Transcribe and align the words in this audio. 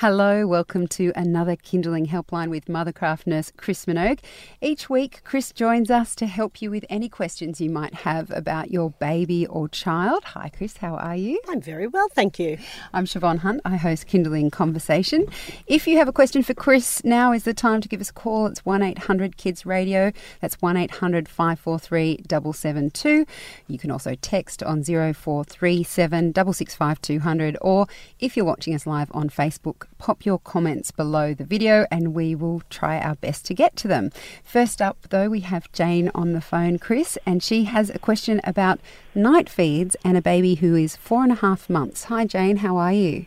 Hello, 0.00 0.46
welcome 0.46 0.86
to 0.86 1.10
another 1.16 1.56
Kinderling 1.56 2.06
Helpline 2.06 2.50
with 2.50 2.66
Mothercraft 2.66 3.26
nurse 3.26 3.52
Chris 3.56 3.84
Minogue. 3.86 4.20
Each 4.60 4.88
week, 4.88 5.22
Chris 5.24 5.50
joins 5.50 5.90
us 5.90 6.14
to 6.14 6.26
help 6.26 6.62
you 6.62 6.70
with 6.70 6.84
any 6.88 7.08
questions 7.08 7.60
you 7.60 7.68
might 7.68 7.92
have 7.94 8.30
about 8.30 8.70
your 8.70 8.90
baby 8.90 9.44
or 9.48 9.68
child. 9.68 10.22
Hi, 10.22 10.52
Chris, 10.56 10.76
how 10.76 10.94
are 10.94 11.16
you? 11.16 11.40
I'm 11.48 11.60
very 11.60 11.88
well, 11.88 12.06
thank 12.10 12.38
you. 12.38 12.58
I'm 12.94 13.06
Siobhan 13.06 13.38
Hunt. 13.38 13.60
I 13.64 13.74
host 13.76 14.06
Kinderling 14.06 14.52
Conversation. 14.52 15.26
If 15.66 15.88
you 15.88 15.96
have 15.96 16.06
a 16.06 16.12
question 16.12 16.44
for 16.44 16.54
Chris, 16.54 17.02
now 17.02 17.32
is 17.32 17.42
the 17.42 17.52
time 17.52 17.80
to 17.80 17.88
give 17.88 18.00
us 18.00 18.10
a 18.10 18.12
call. 18.12 18.46
It's 18.46 18.64
1 18.64 18.80
800 18.80 19.36
Kids 19.36 19.66
Radio. 19.66 20.12
That's 20.40 20.62
1 20.62 20.76
800 20.76 21.28
543 21.28 22.18
772. 22.30 23.26
You 23.66 23.78
can 23.80 23.90
also 23.90 24.14
text 24.14 24.62
on 24.62 24.84
0437 24.84 26.34
665 26.36 27.02
200, 27.02 27.56
or 27.60 27.88
if 28.20 28.36
you're 28.36 28.46
watching 28.46 28.76
us 28.76 28.86
live 28.86 29.10
on 29.12 29.28
Facebook, 29.28 29.87
pop 29.98 30.24
your 30.24 30.38
comments 30.38 30.90
below 30.90 31.34
the 31.34 31.44
video 31.44 31.86
and 31.90 32.14
we 32.14 32.34
will 32.34 32.62
try 32.70 32.98
our 33.00 33.16
best 33.16 33.44
to 33.46 33.54
get 33.54 33.76
to 33.76 33.88
them. 33.88 34.10
First 34.44 34.80
up, 34.80 34.96
though, 35.10 35.28
we 35.28 35.40
have 35.40 35.70
Jane 35.72 36.10
on 36.14 36.32
the 36.32 36.40
phone, 36.40 36.78
Chris, 36.78 37.18
and 37.26 37.42
she 37.42 37.64
has 37.64 37.90
a 37.90 37.98
question 37.98 38.40
about 38.44 38.80
night 39.14 39.48
feeds 39.48 39.96
and 40.04 40.16
a 40.16 40.22
baby 40.22 40.56
who 40.56 40.74
is 40.74 40.96
four 40.96 41.22
and 41.22 41.32
a 41.32 41.36
half 41.36 41.68
months. 41.68 42.04
Hi, 42.04 42.24
Jane, 42.24 42.58
how 42.58 42.76
are 42.76 42.92
you? 42.92 43.26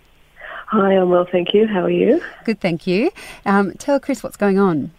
Hi, 0.68 0.94
I'm 0.94 1.09
well, 1.09 1.28
thank 1.30 1.54
you. 1.54 1.68
How 1.68 1.81
are 1.84 1.90
you? 1.90 2.22
Good, 2.46 2.62
thank 2.62 2.88
you. 2.88 3.12
Um, 3.46 3.74
tell 3.74 4.00
Chris 4.00 4.24
what's 4.24 4.38
going 4.38 4.58
on. 4.58 4.92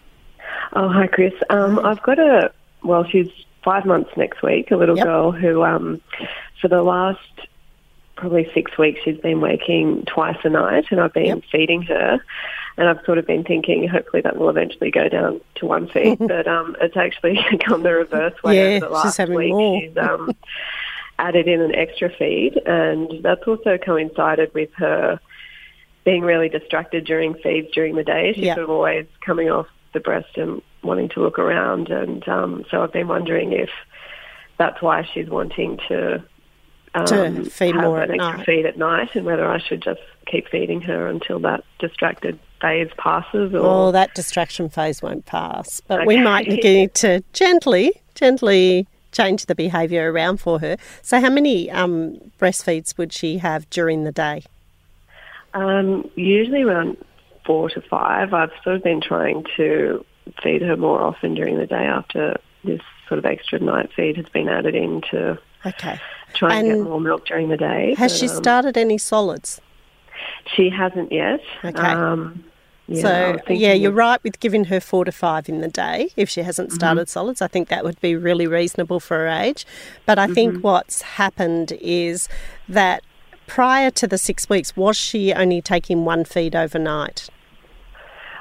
Oh, 0.75 0.89
hi, 0.89 1.07
Chris. 1.07 1.33
Um, 1.51 1.79
I've 1.79 2.03
got 2.03 2.19
a, 2.19 2.53
well, 2.83 3.05
she's 3.05 3.29
five 3.65 3.85
months 3.87 4.11
next 4.17 4.43
week, 4.43 4.71
a 4.71 4.77
little 4.77 4.97
Yep. 4.97 5.07
girl 5.07 5.33
who, 5.33 5.63
um, 5.65 6.01
for 6.61 6.69
the 6.69 6.83
last 6.83 7.19
probably 8.23 8.49
six 8.55 8.79
weeks, 8.79 9.01
she's 9.05 9.19
been 9.19 9.41
waking 9.41 10.05
twice 10.07 10.37
a 10.45 10.49
night, 10.49 10.85
and 10.93 11.01
I've 11.01 11.13
been 11.13 11.27
Yep. 11.27 11.43
feeding 11.51 11.83
her. 11.83 12.21
And 12.79 12.89
I've 12.89 13.05
sort 13.05 13.19
of 13.19 13.27
been 13.27 13.43
thinking, 13.45 13.87
hopefully 13.89 14.23
that 14.23 14.37
will 14.37 14.49
eventually 14.49 14.91
go 14.93 15.09
down 15.09 15.41
to 15.57 15.67
one 15.67 15.89
feed, 15.89 16.19
but 16.21 16.47
um, 16.47 16.77
it's 16.81 16.97
actually 16.97 17.37
gone 17.69 17.83
the 17.83 17.93
reverse 17.93 18.41
way. 18.45 18.57
Yeah, 18.57 18.63
over 18.63 18.81
the 18.81 18.87
she's 18.87 18.93
last 19.05 19.17
having 19.19 19.35
week. 19.37 19.51
more. 19.51 19.81
She's 19.81 19.97
um, 19.99 20.31
added 21.19 21.49
in 21.49 21.61
an 21.61 21.75
extra 21.75 22.11
feed, 22.11 22.57
and 22.65 23.23
that's 23.25 23.43
also 23.47 23.77
coincided 23.77 24.55
with 24.55 24.71
her 24.77 25.19
being 26.05 26.23
really 26.23 26.49
distracted 26.49 27.05
during 27.05 27.35
feeds 27.35 27.71
during 27.73 27.97
the 27.97 28.05
day. 28.05 28.33
She's 28.35 28.45
Yeah. 28.45 28.55
sort 28.55 28.65
of 28.65 28.71
always 28.71 29.07
coming 29.21 29.51
off 29.51 29.67
the 29.93 30.01
breast 30.01 30.39
and 30.39 30.63
wanting 30.85 31.09
to 31.11 31.21
look 31.21 31.41
around, 31.41 31.89
and 31.91 32.27
um, 32.29 32.65
so 32.71 32.83
I've 32.85 32.93
been 32.93 33.09
wondering 33.09 33.53
if 33.53 33.71
that's 34.59 34.81
why 34.81 35.03
she's 35.13 35.29
wanting 35.29 35.79
to. 35.89 36.23
Um, 36.95 37.07
To 37.07 37.45
feed 37.51 37.75
have 37.75 37.85
more 37.85 38.03
an 38.03 38.11
at 38.11 38.15
extra 38.17 38.37
night. 38.39 38.47
feed 38.47 38.67
at 38.67 38.77
night, 38.77 39.15
and 39.15 39.25
whether 39.25 39.49
I 39.49 39.59
should 39.59 39.81
just 39.83 40.01
keep 40.27 40.49
feeding 40.49 40.81
her 40.83 41.07
until 41.09 41.39
that 41.41 41.65
distracted 41.79 42.39
phase 42.61 42.91
passes, 42.99 43.55
or 43.55 43.65
Oh, 43.89 43.93
that 43.93 44.15
distraction 44.15 44.69
phase 44.69 45.01
won't 45.03 45.25
pass, 45.27 45.81
but 45.81 46.07
we 46.07 46.19
might 46.21 46.47
need 46.49 46.93
to 47.03 47.23
gently, 47.33 47.93
gently 48.15 48.87
change 49.11 49.47
the 49.47 49.55
behaviour 49.55 50.13
around 50.13 50.39
for 50.39 50.59
her. 50.61 50.77
So, 51.03 51.19
how 51.21 51.31
many 51.31 51.71
um, 51.71 52.19
breastfeeds 52.39 52.97
would 52.99 53.13
she 53.13 53.39
have 53.39 53.69
during 53.71 54.05
the 54.05 54.13
day? 54.13 54.43
Um, 55.55 56.11
usually 56.15 56.63
around 56.63 56.97
four 57.45 57.69
to 57.71 57.81
five. 57.83 58.33
I've 58.33 58.53
sort 58.65 58.77
of 58.77 58.83
been 58.83 59.01
trying 59.01 59.45
to 59.57 60.05
feed 60.43 60.63
her 60.63 60.77
more 60.77 61.01
often 61.01 61.35
during 61.35 61.59
the 61.59 61.67
day 61.67 61.75
after 61.85 62.37
this 62.65 62.81
sort 63.09 63.19
of 63.19 63.25
extra 63.27 63.59
night 63.59 63.91
feed 63.95 64.17
has 64.17 64.27
been 64.29 64.49
added 64.49 64.75
in 64.75 65.03
to 65.11 65.39
Okay. 65.67 66.01
Try 66.35 66.57
and, 66.57 66.69
get 66.69 66.81
more 66.81 67.01
milk 67.01 67.27
during 67.27 67.49
the 67.49 67.57
day. 67.57 67.95
Has 67.97 68.13
but, 68.13 68.19
she 68.19 68.29
um, 68.29 68.37
started 68.37 68.77
any 68.77 68.99
solids? 68.99 69.61
She 70.55 70.71
hasn't 70.71 71.13
yet. 71.13 71.41
Okay. 71.65 71.81
Um, 71.81 72.45
yeah, 72.89 73.37
so, 73.47 73.53
yeah, 73.53 73.73
you're 73.73 73.93
right 73.93 74.23
with 74.23 74.41
giving 74.41 74.65
her 74.65 74.81
four 74.81 75.05
to 75.05 75.13
five 75.13 75.49
in 75.49 75.61
the 75.61 75.69
day 75.69 76.11
if 76.17 76.29
she 76.29 76.43
hasn't 76.43 76.69
Mm-hmm. 76.71 76.75
started 76.77 77.09
solids. 77.09 77.41
I 77.41 77.47
think 77.47 77.69
that 77.69 77.85
would 77.85 78.01
be 78.01 78.17
really 78.17 78.47
reasonable 78.47 79.01
for 79.01 79.17
her 79.19 79.29
age. 79.29 79.65
But 80.05 80.19
I 80.19 80.25
Mm-hmm. 80.25 80.35
think 80.35 80.65
what's 80.65 81.03
happened 81.03 81.73
is 81.81 82.29
that 82.69 83.03
prior 83.47 83.91
to 83.93 84.07
the 84.07 84.19
six 84.19 84.49
weeks, 84.49 84.77
was 84.77 84.97
she 84.97 85.33
only 85.33 85.63
taking 85.63 86.05
one 86.05 86.25
feed 86.25 86.55
overnight? 86.57 87.29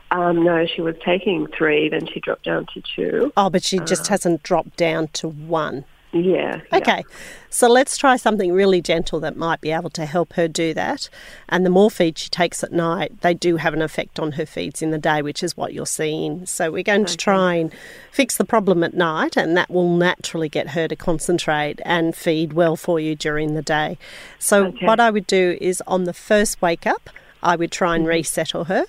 Um, 0.09 0.43
no, 0.43 0.65
she 0.65 0.81
was 0.81 0.95
taking 1.05 1.47
three, 1.47 1.87
then 1.87 2.05
she 2.07 2.19
dropped 2.19 2.43
down 2.43 2.65
to 2.73 2.81
two. 2.95 3.31
Oh, 3.37 3.49
but 3.49 3.63
she 3.63 3.79
just 3.79 4.07
hasn't 4.07 4.43
dropped 4.43 4.75
down 4.75 5.07
to 5.13 5.29
one. 5.29 5.85
Yeah. 6.13 6.61
yeah. 6.71 6.77
Okay, 6.77 7.03
so 7.49 7.67
let's 7.69 7.97
try 7.97 8.17
something 8.17 8.51
really 8.51 8.81
gentle 8.81 9.19
that 9.21 9.37
might 9.37 9.61
be 9.61 9.71
able 9.71 9.89
to 9.91 10.05
help 10.05 10.33
her 10.33 10.47
do 10.47 10.73
that. 10.73 11.09
And 11.47 11.65
the 11.65 11.69
more 11.69 11.89
feed 11.89 12.17
she 12.17 12.29
takes 12.29 12.63
at 12.63 12.71
night, 12.71 13.21
they 13.21 13.33
do 13.33 13.55
have 13.57 13.73
an 13.73 13.81
effect 13.81 14.19
on 14.19 14.33
her 14.33 14.45
feeds 14.45 14.81
in 14.81 14.91
the 14.91 14.97
day, 14.97 15.21
which 15.21 15.41
is 15.41 15.55
what 15.55 15.73
you're 15.73 15.85
seeing. 15.85 16.45
So 16.45 16.71
we're 16.71 16.83
going 16.83 17.05
to 17.05 17.17
try 17.17 17.55
and 17.55 17.71
fix 18.11 18.37
the 18.37 18.45
problem 18.45 18.83
at 18.83 18.93
night, 18.93 19.37
and 19.37 19.55
that 19.55 19.69
will 19.69 19.95
naturally 19.95 20.49
get 20.49 20.69
her 20.69 20.87
to 20.87 20.95
concentrate 20.95 21.79
and 21.85 22.15
feed 22.15 22.53
well 22.53 22.75
for 22.75 22.99
you 22.99 23.15
during 23.15 23.53
the 23.53 23.61
day. 23.61 23.97
So 24.37 24.65
Okay. 24.65 24.85
what 24.85 24.99
I 24.99 25.11
would 25.11 25.27
do 25.27 25.57
is 25.61 25.81
on 25.87 26.03
the 26.03 26.13
first 26.13 26.61
wake 26.61 26.85
up, 26.85 27.09
I 27.41 27.55
would 27.55 27.71
try 27.71 27.95
and 27.95 28.03
mm-hmm. 28.03 28.11
resettle 28.11 28.65
her. 28.65 28.85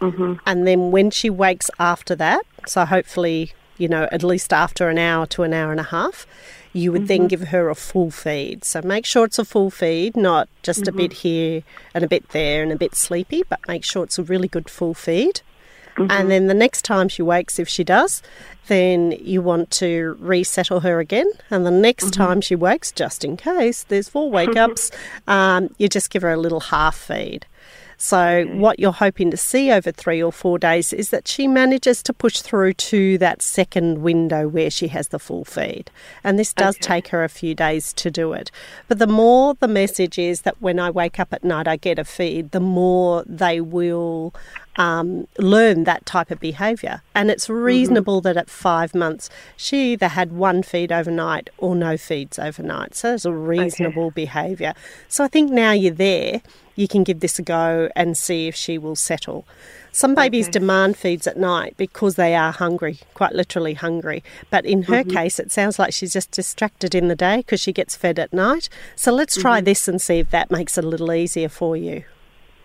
Mm-hmm. 0.00 0.34
And 0.46 0.66
then 0.66 0.90
when 0.90 1.10
she 1.10 1.30
wakes 1.30 1.70
after 1.78 2.14
that, 2.16 2.42
so 2.66 2.84
hopefully, 2.84 3.52
you 3.78 3.88
know, 3.88 4.08
at 4.12 4.22
least 4.22 4.52
after 4.52 4.88
an 4.88 4.98
hour 4.98 5.26
to 5.26 5.42
an 5.42 5.54
hour 5.54 5.70
and 5.70 5.80
a 5.80 5.84
half, 5.84 6.26
you 6.72 6.92
would 6.92 7.08
then 7.08 7.20
mm-hmm. 7.20 7.26
give 7.28 7.48
her 7.48 7.70
a 7.70 7.74
full 7.74 8.10
feed. 8.10 8.64
So 8.64 8.82
make 8.82 9.06
sure 9.06 9.24
it's 9.24 9.38
a 9.38 9.44
full 9.44 9.70
feed, 9.70 10.16
not 10.16 10.48
just 10.62 10.86
a 10.86 10.92
bit 10.92 11.12
mm-hmm. 11.12 11.28
here 11.28 11.62
and 11.94 12.04
a 12.04 12.08
bit 12.08 12.28
there 12.30 12.62
and 12.62 12.70
a 12.72 12.76
bit 12.76 12.94
sleepy, 12.94 13.42
but 13.48 13.60
make 13.66 13.84
sure 13.84 14.04
it's 14.04 14.18
a 14.18 14.22
really 14.22 14.48
good 14.48 14.68
full 14.68 14.94
feed. 14.94 15.40
And 15.96 16.10
mm-hmm. 16.10 16.28
then 16.28 16.46
the 16.46 16.54
next 16.54 16.82
time 16.82 17.08
she 17.08 17.22
wakes, 17.22 17.58
if 17.58 17.68
she 17.68 17.82
does, 17.82 18.22
then 18.68 19.12
you 19.20 19.42
want 19.42 19.70
to 19.72 20.16
resettle 20.20 20.80
her 20.80 21.00
again. 21.00 21.28
And 21.50 21.66
the 21.66 21.70
next 21.70 22.12
time 22.12 22.40
she 22.40 22.54
wakes, 22.54 22.92
just 22.92 23.24
in 23.24 23.36
case 23.36 23.82
there's 23.84 24.08
four 24.08 24.30
wake 24.30 24.56
ups, 24.56 24.90
um, 25.26 25.74
you 25.78 25.88
just 25.88 26.10
give 26.10 26.22
her 26.22 26.30
a 26.32 26.36
little 26.36 26.60
half 26.60 26.96
feed. 26.96 27.44
So, 28.00 28.44
what 28.52 28.78
you're 28.78 28.92
hoping 28.92 29.32
to 29.32 29.36
see 29.36 29.72
over 29.72 29.90
three 29.90 30.22
or 30.22 30.30
four 30.30 30.56
days 30.56 30.92
is 30.92 31.10
that 31.10 31.26
she 31.26 31.48
manages 31.48 32.00
to 32.04 32.12
push 32.12 32.40
through 32.42 32.74
to 32.74 33.18
that 33.18 33.42
second 33.42 34.02
window 34.02 34.46
where 34.46 34.70
she 34.70 34.86
has 34.86 35.08
the 35.08 35.18
full 35.18 35.44
feed. 35.44 35.90
And 36.22 36.38
this 36.38 36.52
does 36.52 36.76
Okay. 36.76 36.86
take 36.86 37.08
her 37.08 37.24
a 37.24 37.28
few 37.28 37.56
days 37.56 37.92
to 37.94 38.08
do 38.08 38.34
it. 38.34 38.52
But 38.86 39.00
the 39.00 39.08
more 39.08 39.54
the 39.54 39.66
message 39.66 40.16
is 40.16 40.42
that 40.42 40.62
when 40.62 40.78
I 40.78 40.90
wake 40.90 41.18
up 41.18 41.32
at 41.32 41.42
night, 41.42 41.66
I 41.66 41.74
get 41.74 41.98
a 41.98 42.04
feed, 42.04 42.52
the 42.52 42.60
more 42.60 43.24
they 43.26 43.60
will 43.60 44.32
um, 44.76 45.26
learn 45.38 45.82
that 45.82 46.06
type 46.06 46.30
of 46.30 46.38
behaviour. 46.38 47.02
And 47.16 47.32
it's 47.32 47.50
reasonable 47.50 48.20
that 48.20 48.36
at 48.36 48.48
five 48.58 48.94
months, 48.94 49.30
she 49.56 49.92
either 49.92 50.08
had 50.08 50.32
one 50.32 50.62
feed 50.62 50.90
overnight 50.92 51.48
or 51.58 51.74
no 51.76 51.96
feeds 51.96 52.38
overnight. 52.38 52.94
So 52.94 53.14
it's 53.14 53.24
a 53.24 53.32
reasonable 53.32 54.10
behaviour. 54.10 54.74
So 55.08 55.24
I 55.24 55.28
think 55.28 55.50
now 55.50 55.72
you're 55.72 55.94
there, 55.94 56.42
you 56.74 56.88
can 56.88 57.04
give 57.04 57.20
this 57.20 57.38
a 57.38 57.42
go 57.42 57.88
and 57.96 58.16
see 58.16 58.48
if 58.48 58.54
she 58.54 58.78
will 58.78 58.96
settle. 58.96 59.46
Some 59.92 60.14
babies 60.14 60.48
Okay. 60.48 60.52
demand 60.58 60.96
feeds 60.96 61.26
at 61.26 61.36
night 61.36 61.74
because 61.76 62.16
they 62.16 62.34
are 62.34 62.52
hungry, 62.52 63.00
quite 63.14 63.32
literally 63.34 63.74
hungry. 63.74 64.22
But 64.50 64.64
in 64.66 64.82
her 64.84 65.02
Mm-hmm. 65.02 65.16
case, 65.16 65.38
it 65.38 65.50
sounds 65.50 65.78
like 65.78 65.92
she's 65.92 66.12
just 66.12 66.30
distracted 66.30 66.94
in 66.94 67.08
the 67.08 67.16
day 67.16 67.38
because 67.38 67.60
she 67.60 67.72
gets 67.72 67.96
fed 67.96 68.18
at 68.18 68.32
night. 68.32 68.68
So 68.96 69.12
let's 69.12 69.36
try 69.36 69.60
this 69.60 69.88
and 69.88 70.00
see 70.00 70.18
if 70.18 70.30
that 70.30 70.50
makes 70.50 70.76
it 70.78 70.84
a 70.84 70.88
little 70.88 71.12
easier 71.12 71.48
for 71.48 71.76
you. 71.76 72.04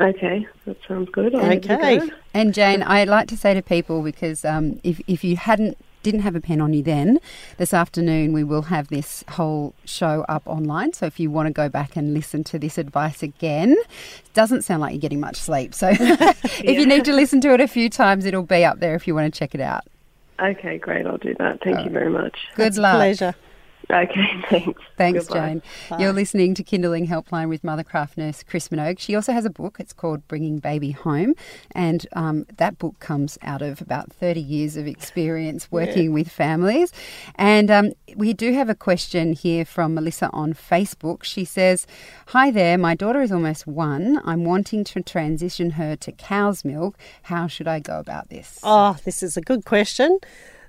Okay, 0.02 0.48
that 0.66 0.78
sounds 0.88 1.10
good. 1.12 1.36
I'll 1.36 1.48
give 1.48 1.66
it 1.66 1.72
a 1.72 1.76
Okay. 1.76 1.98
go. 2.00 2.10
And 2.34 2.54
Jane, 2.54 2.84
I 2.84 3.04
like 3.04 3.28
to 3.30 3.38
say 3.38 3.54
to 3.54 3.62
people 3.62 4.02
because 4.02 4.44
um, 4.44 4.80
if 4.84 5.00
if 5.08 5.24
you 5.24 5.38
hadn't 5.38 5.78
didn't 6.04 6.20
have 6.22 6.36
a 6.36 6.42
pen 6.42 6.62
on 6.62 6.74
you 6.74 6.84
then, 6.84 7.20
this 7.58 7.74
afternoon 7.74 8.34
we 8.34 8.44
will 8.44 8.64
have 8.64 8.90
this 8.90 9.24
whole 9.30 9.74
show 9.86 10.26
up 10.30 10.44
online. 10.46 10.94
So 10.94 11.06
if 11.06 11.20
you 11.20 11.32
want 11.32 11.48
to 11.48 11.54
go 11.54 11.70
back 11.70 11.96
and 11.96 12.14
listen 12.14 12.44
to 12.46 12.60
this 12.60 12.78
advice 12.78 13.24
again, 13.24 13.72
it 13.72 14.34
doesn't 14.34 14.62
sound 14.64 14.82
like 14.82 14.92
you're 14.94 15.02
getting 15.02 15.20
much 15.20 15.38
sleep. 15.38 15.74
So 15.74 15.90
if 16.00 16.66
you 16.66 16.86
need 16.86 17.06
to 17.06 17.14
listen 17.14 17.42
to 17.42 17.54
it 17.54 17.62
a 17.62 17.68
few 17.68 17.90
times, 17.90 18.26
it'll 18.26 18.44
be 18.44 18.64
up 18.64 18.80
there 18.80 18.94
if 18.96 19.08
you 19.08 19.16
want 19.16 19.34
to 19.34 19.38
check 19.38 19.56
it 19.56 19.62
out. 19.62 19.84
Okay, 20.40 20.78
great. 20.78 21.06
I'll 21.06 21.18
do 21.18 21.36
that. 21.40 21.62
Thank 21.64 21.86
you 21.86 21.92
very 21.92 22.10
much. 22.10 22.38
Good 22.56 22.68
It's 22.68 22.78
a 22.78 22.82
luck. 22.82 22.96
pleasure. 22.96 23.36
Okay, 23.92 24.42
thanks. 24.50 24.82
Thanks, 24.98 25.28
Goodbye. 25.28 25.62
Jane. 25.90 26.00
You're 26.00 26.14
listening 26.14 26.56
to 26.56 26.64
Kinderling 26.64 27.08
Helpline 27.08 27.50
with 27.50 27.64
Mothercraft 27.64 28.18
nurse 28.18 28.44
Chris 28.44 28.70
Minogue. 28.70 29.00
She 29.00 29.16
also 29.16 29.34
has 29.34 29.46
a 29.46 29.50
book. 29.50 29.78
It's 29.80 29.94
called 29.94 30.28
Bringing 30.28 30.60
Baby 30.60 30.92
Home, 30.92 31.36
and 31.72 32.08
um, 32.14 32.46
that 32.58 32.78
book 32.78 33.00
comes 33.00 33.38
out 33.42 33.62
of 33.62 33.82
about 33.82 34.12
30 34.12 34.40
years 34.40 34.78
of 34.78 34.88
experience 34.88 35.68
working 35.72 36.14
with 36.14 36.30
families. 36.30 36.92
And 37.36 37.70
um, 37.70 37.92
we 38.16 38.34
do 38.34 38.54
have 38.54 38.70
a 38.70 38.76
question 38.76 39.34
here 39.34 39.66
from 39.66 39.94
Melissa 39.94 40.30
on 40.32 40.54
Facebook. 40.54 41.24
She 41.24 41.46
says, 41.46 41.86
"Hi 42.28 42.52
there. 42.52 42.78
My 42.78 42.96
daughter 42.96 43.22
is 43.22 43.32
almost 43.32 43.68
one. 43.68 44.22
I'm 44.24 44.46
wanting 44.46 44.84
to 44.86 45.02
transition 45.02 45.72
her 45.72 45.96
to 45.98 46.12
cow's 46.12 46.64
milk. 46.64 46.98
How 47.24 47.48
should 47.48 47.68
I 47.68 47.80
go 47.80 48.00
about 48.00 48.30
this?" 48.30 48.60
Oh, 48.64 48.98
this 49.04 49.22
is 49.22 49.36
a 49.38 49.42
good 49.42 49.66
question. 49.66 50.20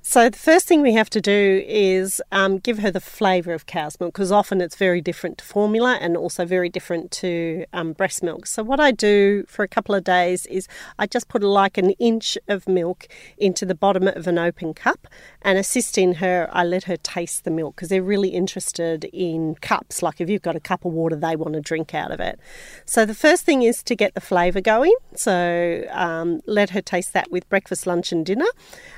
So, 0.06 0.28
the 0.28 0.36
first 0.36 0.68
thing 0.68 0.82
we 0.82 0.92
have 0.92 1.08
to 1.10 1.20
do 1.20 1.64
is 1.66 2.20
um, 2.30 2.58
give 2.58 2.80
her 2.80 2.90
the 2.90 3.00
flavour 3.00 3.54
of 3.54 3.64
cow's 3.64 3.98
milk 3.98 4.12
because 4.12 4.30
often 4.30 4.60
it's 4.60 4.76
very 4.76 5.00
different 5.00 5.38
to 5.38 5.44
formula 5.46 5.96
and 5.98 6.14
also 6.14 6.44
very 6.44 6.68
different 6.68 7.10
to 7.12 7.64
um, 7.72 7.94
breast 7.94 8.22
milk. 8.22 8.44
So, 8.46 8.62
what 8.62 8.80
I 8.80 8.90
do 8.90 9.44
for 9.48 9.62
a 9.62 9.68
couple 9.68 9.94
of 9.94 10.04
days 10.04 10.44
is 10.44 10.68
I 10.98 11.06
just 11.06 11.28
put 11.28 11.42
like 11.42 11.78
an 11.78 11.92
inch 11.92 12.36
of 12.48 12.68
milk 12.68 13.08
into 13.38 13.64
the 13.64 13.74
bottom 13.74 14.06
of 14.06 14.26
an 14.26 14.38
open 14.38 14.74
cup 14.74 15.08
and 15.40 15.56
assisting 15.56 16.16
her, 16.16 16.50
I 16.52 16.64
let 16.64 16.84
her 16.84 16.98
taste 16.98 17.44
the 17.44 17.50
milk 17.50 17.76
because 17.76 17.88
they're 17.88 18.02
really 18.02 18.28
interested 18.28 19.04
in 19.06 19.54
cups. 19.54 20.02
Like 20.02 20.20
if 20.20 20.28
you've 20.28 20.42
got 20.42 20.54
a 20.54 20.60
cup 20.60 20.84
of 20.84 20.92
water, 20.92 21.16
they 21.16 21.34
want 21.34 21.54
to 21.54 21.62
drink 21.62 21.94
out 21.94 22.10
of 22.10 22.20
it. 22.20 22.38
So, 22.84 23.06
the 23.06 23.14
first 23.14 23.46
thing 23.46 23.62
is 23.62 23.82
to 23.84 23.96
get 23.96 24.12
the 24.12 24.20
flavour 24.20 24.60
going. 24.60 24.94
So, 25.16 25.86
um, 25.92 26.42
let 26.44 26.70
her 26.70 26.82
taste 26.82 27.14
that 27.14 27.30
with 27.30 27.48
breakfast, 27.48 27.86
lunch, 27.86 28.12
and 28.12 28.26
dinner. 28.26 28.44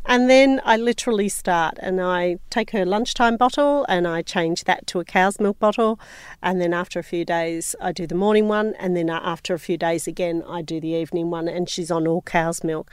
And 0.05 0.29
then 0.29 0.61
I 0.65 0.77
literally 0.97 1.29
start 1.29 1.77
and 1.81 2.01
I 2.01 2.39
take 2.49 2.71
her 2.71 2.87
lunchtime 2.87 3.37
bottle 3.37 3.85
and 3.87 4.09
I 4.09 4.23
change 4.23 4.65
that 4.65 4.87
to 4.87 4.99
a 4.99 5.05
cow's 5.05 5.39
milk 5.39 5.59
bottle. 5.59 6.01
And 6.43 6.59
then 6.59 6.73
after 6.73 6.99
a 6.99 7.03
few 7.03 7.23
days, 7.23 7.77
I 7.83 7.93
do 7.93 8.07
the 8.07 8.15
morning 8.15 8.49
one. 8.49 8.73
And 8.79 8.97
then 8.97 9.11
after 9.11 9.53
a 9.53 9.59
few 9.59 9.77
days 9.77 10.07
again, 10.07 10.43
I 10.49 10.63
do 10.63 10.81
the 10.81 10.89
evening 10.89 11.29
one. 11.29 11.49
And 11.49 11.69
she's 11.69 11.91
on 11.91 12.09
all 12.09 12.23
cow's 12.23 12.65
milk. 12.65 12.91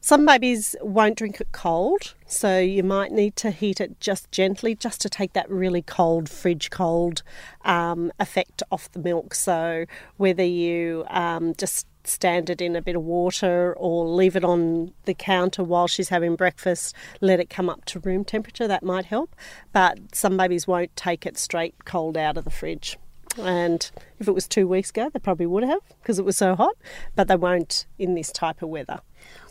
Some 0.00 0.26
babies 0.26 0.74
won't 0.82 1.16
drink 1.16 1.40
it 1.40 1.52
cold, 1.52 2.14
so 2.26 2.58
you 2.58 2.82
might 2.82 3.12
need 3.12 3.36
to 3.36 3.50
heat 3.50 3.80
it 3.80 4.00
just 4.00 4.30
gently 4.32 4.74
just 4.74 5.00
to 5.02 5.08
take 5.08 5.32
that 5.32 5.48
really 5.48 5.80
cold, 5.80 6.28
fridge 6.28 6.70
cold 6.70 7.22
um, 7.64 8.12
effect 8.18 8.64
off 8.72 8.90
the 8.90 8.98
milk. 8.98 9.34
So 9.34 9.86
whether 10.16 10.44
you 10.44 11.04
um, 11.08 11.54
just 11.56 11.86
stand 12.06 12.50
it 12.50 12.60
in 12.60 12.76
a 12.76 12.82
bit 12.82 12.96
of 12.96 13.02
water 13.02 13.74
or 13.76 14.06
leave 14.06 14.36
it 14.36 14.44
on 14.44 14.92
the 15.04 15.14
counter 15.14 15.62
while 15.64 15.86
she's 15.86 16.08
having 16.08 16.36
breakfast, 16.36 16.94
let 17.20 17.40
it 17.40 17.50
come 17.50 17.68
up 17.68 17.84
to 17.86 18.00
room 18.00 18.24
temperature, 18.24 18.68
that 18.68 18.82
might 18.82 19.06
help. 19.06 19.34
But 19.72 19.98
some 20.14 20.36
babies 20.36 20.66
won't 20.66 20.94
take 20.96 21.26
it 21.26 21.38
straight 21.38 21.84
cold 21.84 22.16
out 22.16 22.36
of 22.36 22.44
the 22.44 22.50
fridge. 22.50 22.98
And 23.38 23.90
if 24.18 24.28
it 24.28 24.32
was 24.32 24.46
two 24.46 24.68
weeks 24.68 24.90
ago, 24.90 25.10
they 25.12 25.18
probably 25.18 25.46
would 25.46 25.64
have 25.64 25.80
because 26.00 26.18
it 26.18 26.24
was 26.24 26.36
so 26.36 26.54
hot, 26.54 26.76
but 27.16 27.26
they 27.28 27.36
won't 27.36 27.86
in 27.98 28.14
this 28.14 28.30
type 28.30 28.62
of 28.62 28.68
weather. 28.68 29.00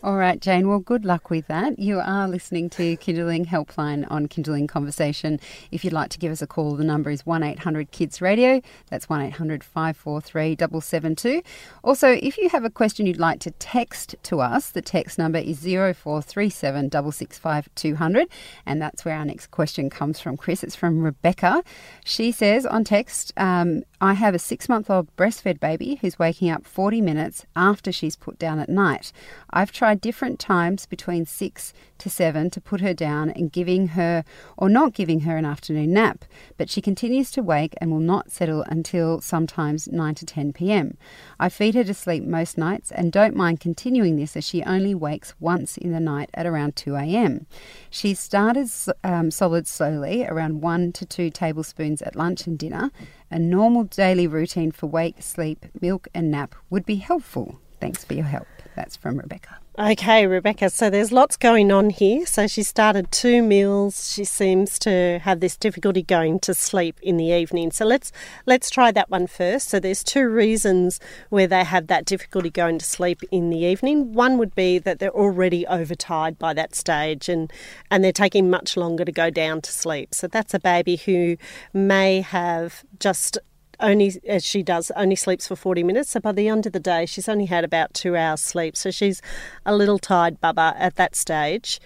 All 0.04 0.18
right, 0.18 0.38
Jane. 0.38 0.68
Well, 0.68 0.80
good 0.80 1.06
luck 1.06 1.30
with 1.30 1.48
that. 1.48 1.80
You 1.80 2.02
are 2.02 2.28
listening 2.28 2.70
to 2.72 2.98
Kinderling 2.98 3.46
Helpline 3.46 4.06
on 4.12 4.28
Kinderling 4.28 4.68
Conversation. 4.68 5.40
If 5.72 5.86
you'd 5.86 5.94
like 5.94 6.10
to 6.10 6.20
give 6.20 6.30
us 6.30 6.42
a 6.42 6.48
call, 6.48 6.75
the 6.75 6.84
number 6.84 7.10
is 7.10 7.25
1 7.25 7.42
800 7.42 7.92
Kids 7.92 8.22
Radio. 8.22 8.60
That's 8.90 9.08
1 9.08 9.22
800 9.22 9.64
543 9.64 10.58
772. 10.60 11.42
Also, 11.86 12.10
if 12.10 12.38
you 12.38 12.50
have 12.50 12.66
a 12.66 12.70
question 12.70 13.06
you'd 13.06 13.18
like 13.18 13.40
to 13.40 13.52
text 13.52 14.18
to 14.24 14.42
us, 14.42 14.72
the 14.72 14.81
text 14.81 15.18
number 15.18 15.40
is 15.40 15.62
0437 15.62 16.92
665 16.92 17.70
200. 17.74 18.28
And 18.66 18.81
that's 18.81 19.06
where 19.06 19.16
our 19.16 19.24
next 19.24 19.52
question 19.52 19.90
comes 19.90 20.20
from, 20.20 20.36
Chris. 20.36 20.66
It's 20.66 20.75
from 20.75 21.02
Rebecca. 21.02 21.64
She 22.04 22.34
says 22.34 22.66
on 22.66 22.84
text, 22.84 23.31
um, 23.38 23.84
I 24.02 24.16
have 24.16 24.36
a 24.36 24.40
six 24.40 24.68
month 24.68 24.90
old 24.90 25.16
breastfed 25.16 25.62
baby 25.62 25.98
who's 26.02 26.20
waking 26.20 26.50
up 26.50 26.66
40 26.66 27.00
minutes 27.00 27.46
after 27.56 27.90
she's 27.90 28.18
put 28.18 28.38
down 28.38 28.60
at 28.60 28.68
night. 28.68 29.14
I've 29.63 29.71
tried 29.71 30.01
different 30.01 30.39
times 30.39 30.86
between 30.86 31.25
6 31.25 31.74
to 32.00 32.10
7 32.10 32.50
to 32.50 32.60
put 32.60 32.81
her 32.81 32.94
down 32.94 33.30
and 33.30 33.50
giving 33.50 33.88
her 33.95 34.25
or 34.57 34.68
not 34.68 34.92
giving 34.94 35.21
her 35.21 35.38
an 35.38 35.45
afternoon 35.45 35.94
nap, 35.94 36.25
but 36.57 36.69
she 36.69 36.81
continues 36.81 37.31
to 37.31 37.42
wake 37.42 37.74
and 37.77 37.89
will 37.89 38.01
not 38.01 38.30
settle 38.30 38.63
until 38.63 39.21
sometimes 39.21 39.88
9 39.88 40.15
to 40.15 40.25
10 40.25 40.51
pm. 40.51 40.98
I 41.39 41.48
feed 41.48 41.75
her 41.75 41.86
to 41.86 41.94
sleep 41.94 42.25
most 42.25 42.57
nights 42.57 42.92
and 42.92 43.10
don't 43.10 43.38
mind 43.38 43.62
continuing 43.62 44.18
this 44.18 44.36
as 44.36 44.44
she 44.44 44.63
only 44.63 44.94
wakes 44.94 45.33
once 45.39 45.77
in 45.77 45.94
the 45.94 46.01
night 46.01 46.30
at 46.33 46.45
around 46.45 46.75
2 46.75 46.98
am. 46.98 47.45
She 47.89 48.15
started 48.15 48.69
um, 49.06 49.31
solids 49.31 49.69
slowly, 49.69 50.25
around 50.25 50.60
1 50.60 50.92
to 50.92 51.06
2 51.06 51.30
tablespoons 51.30 52.01
at 52.01 52.18
lunch 52.18 52.48
and 52.48 52.60
dinner. 52.60 52.92
A 53.31 53.39
normal 53.39 53.86
daily 53.86 54.27
routine 54.27 54.74
for 54.74 54.88
wake, 54.88 55.21
sleep, 55.21 55.68
milk, 55.80 56.10
and 56.13 56.30
nap 56.30 56.54
would 56.69 56.86
be 56.86 56.95
helpful. 56.95 57.62
Thanks 57.80 58.04
for 58.04 58.13
your 58.13 58.25
help. 58.25 58.45
That's 58.75 58.96
from 58.96 59.18
Rebecca. 59.18 59.60
Okay, 59.80 60.28
Rebecca. 60.28 60.70
So 60.70 60.92
there's 60.92 61.12
lots 61.12 61.36
going 61.36 61.72
on 61.72 61.90
here. 61.90 62.28
So 62.28 62.46
she 62.46 62.62
started 62.62 63.12
two 63.12 63.42
meals. 63.42 64.14
She 64.14 64.24
seems 64.24 64.78
to 64.80 65.20
have 65.24 65.40
this 65.40 65.58
difficulty 65.58 66.04
going 66.04 66.40
to 66.42 66.54
sleep 66.54 67.00
in 67.02 67.18
the 67.18 67.25
evening. 67.25 67.72
So 67.72 67.84
let's 67.84 68.12
let's 68.46 68.70
try 68.70 68.92
that 68.92 69.10
one 69.10 69.25
first. 69.25 69.70
So 69.70 69.80
there's 69.80 70.04
two 70.04 70.30
reasons 70.30 71.00
where 71.30 71.48
they 71.48 71.64
have 71.64 71.88
that 71.88 72.06
difficulty 72.06 72.52
going 72.52 72.78
to 72.78 72.86
sleep 72.86 73.22
in 73.31 73.50
the 73.50 73.58
evening. 73.58 74.14
One 74.14 74.38
would 74.38 74.54
be 74.54 74.78
that 74.78 75.00
they're 75.00 75.10
already 75.10 75.66
overtired 75.66 76.38
by 76.38 76.54
that 76.54 76.75
stage 76.75 77.28
and 77.28 77.52
and 77.90 78.04
they're 78.04 78.12
taking 78.12 78.52
much 78.52 78.78
longer 78.78 79.04
to 79.04 79.12
go 79.12 79.31
down 79.31 79.62
to 79.62 79.72
sleep. 79.72 80.14
So 80.14 80.28
that's 80.28 80.54
a 80.54 80.60
baby 80.60 80.98
who 80.98 81.38
may 81.74 82.22
have 82.22 82.84
just 83.00 83.40
only 83.83 84.13
as 84.27 84.44
she 84.44 84.63
does 84.63 84.91
only 84.95 85.15
sleeps 85.15 85.47
for 85.47 85.56
40 85.56 85.83
minutes 85.83 86.09
so 86.12 86.19
by 86.19 86.31
the 86.31 86.47
end 86.47 86.65
of 86.65 86.74
the 86.74 86.80
day 86.80 87.06
she's 87.06 87.30
only 87.30 87.45
had 87.45 87.63
about 87.63 87.94
two 87.94 88.15
hours 88.15 88.41
sleep 88.41 88.75
so 88.75 88.89
she's 88.89 89.21
a 89.65 89.75
little 89.75 90.00
tired 90.00 90.41
bubba 90.41 90.74
at 90.77 90.95
that 90.95 91.15
stage 91.15 91.80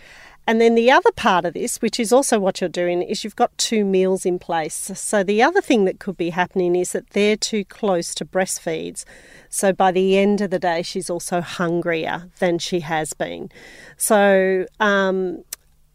and 0.49 0.61
then 0.61 0.75
the 0.75 0.89
other 0.89 1.11
part 1.11 1.43
of 1.43 1.53
this, 1.53 1.81
which 1.81 1.99
is 1.99 2.13
also 2.13 2.39
what 2.39 2.61
you're 2.61 2.69
doing, 2.69 3.01
is 3.01 3.25
you've 3.25 3.35
got 3.35 3.55
two 3.57 3.83
meals 3.83 4.25
in 4.25 4.39
place. 4.39 4.73
So 4.95 5.21
the 5.21 5.43
other 5.43 5.59
thing 5.59 5.83
that 5.83 5.99
could 5.99 6.15
be 6.15 6.29
happening 6.29 6.73
is 6.73 6.93
that 6.93 7.09
they're 7.09 7.35
too 7.35 7.65
close 7.65 8.15
to 8.15 8.25
breastfeeds. 8.25 9.03
So 9.49 9.73
by 9.73 9.91
the 9.91 10.17
end 10.17 10.39
of 10.39 10.49
the 10.49 10.57
day, 10.57 10.83
she's 10.83 11.09
also 11.09 11.41
hungrier 11.41 12.29
than 12.39 12.59
she 12.59 12.79
has 12.79 13.11
been. 13.11 13.51
So 13.97 14.65
um, 14.79 15.43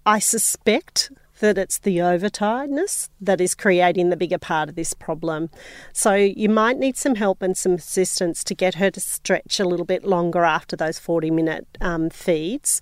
I 0.05 0.19
suspect 0.19 1.11
that 1.43 1.59
it's 1.59 1.79
the 1.79 1.99
overtiredness 1.99 3.09
that 3.21 3.41
is 3.41 3.55
creating 3.55 4.11
the 4.11 4.17
bigger 4.17 4.39
part 4.39 4.69
of 4.69 4.77
this 4.77 4.95
problem. 4.95 5.51
So 5.93 6.15
you 6.15 6.49
might 6.49 6.79
need 6.79 6.97
some 6.97 7.17
help 7.17 7.43
and 7.43 7.57
some 7.57 7.73
assistance 7.73 8.45
to 8.45 8.55
get 8.55 8.77
her 8.77 8.91
to 8.93 9.01
stretch 9.01 9.59
a 9.59 9.65
little 9.65 9.85
bit 9.85 10.05
longer 10.05 10.45
after 10.45 10.77
those 10.77 11.01
40 11.01 11.33
minute 11.33 11.67
um, 11.81 12.11
feeds, 12.11 12.81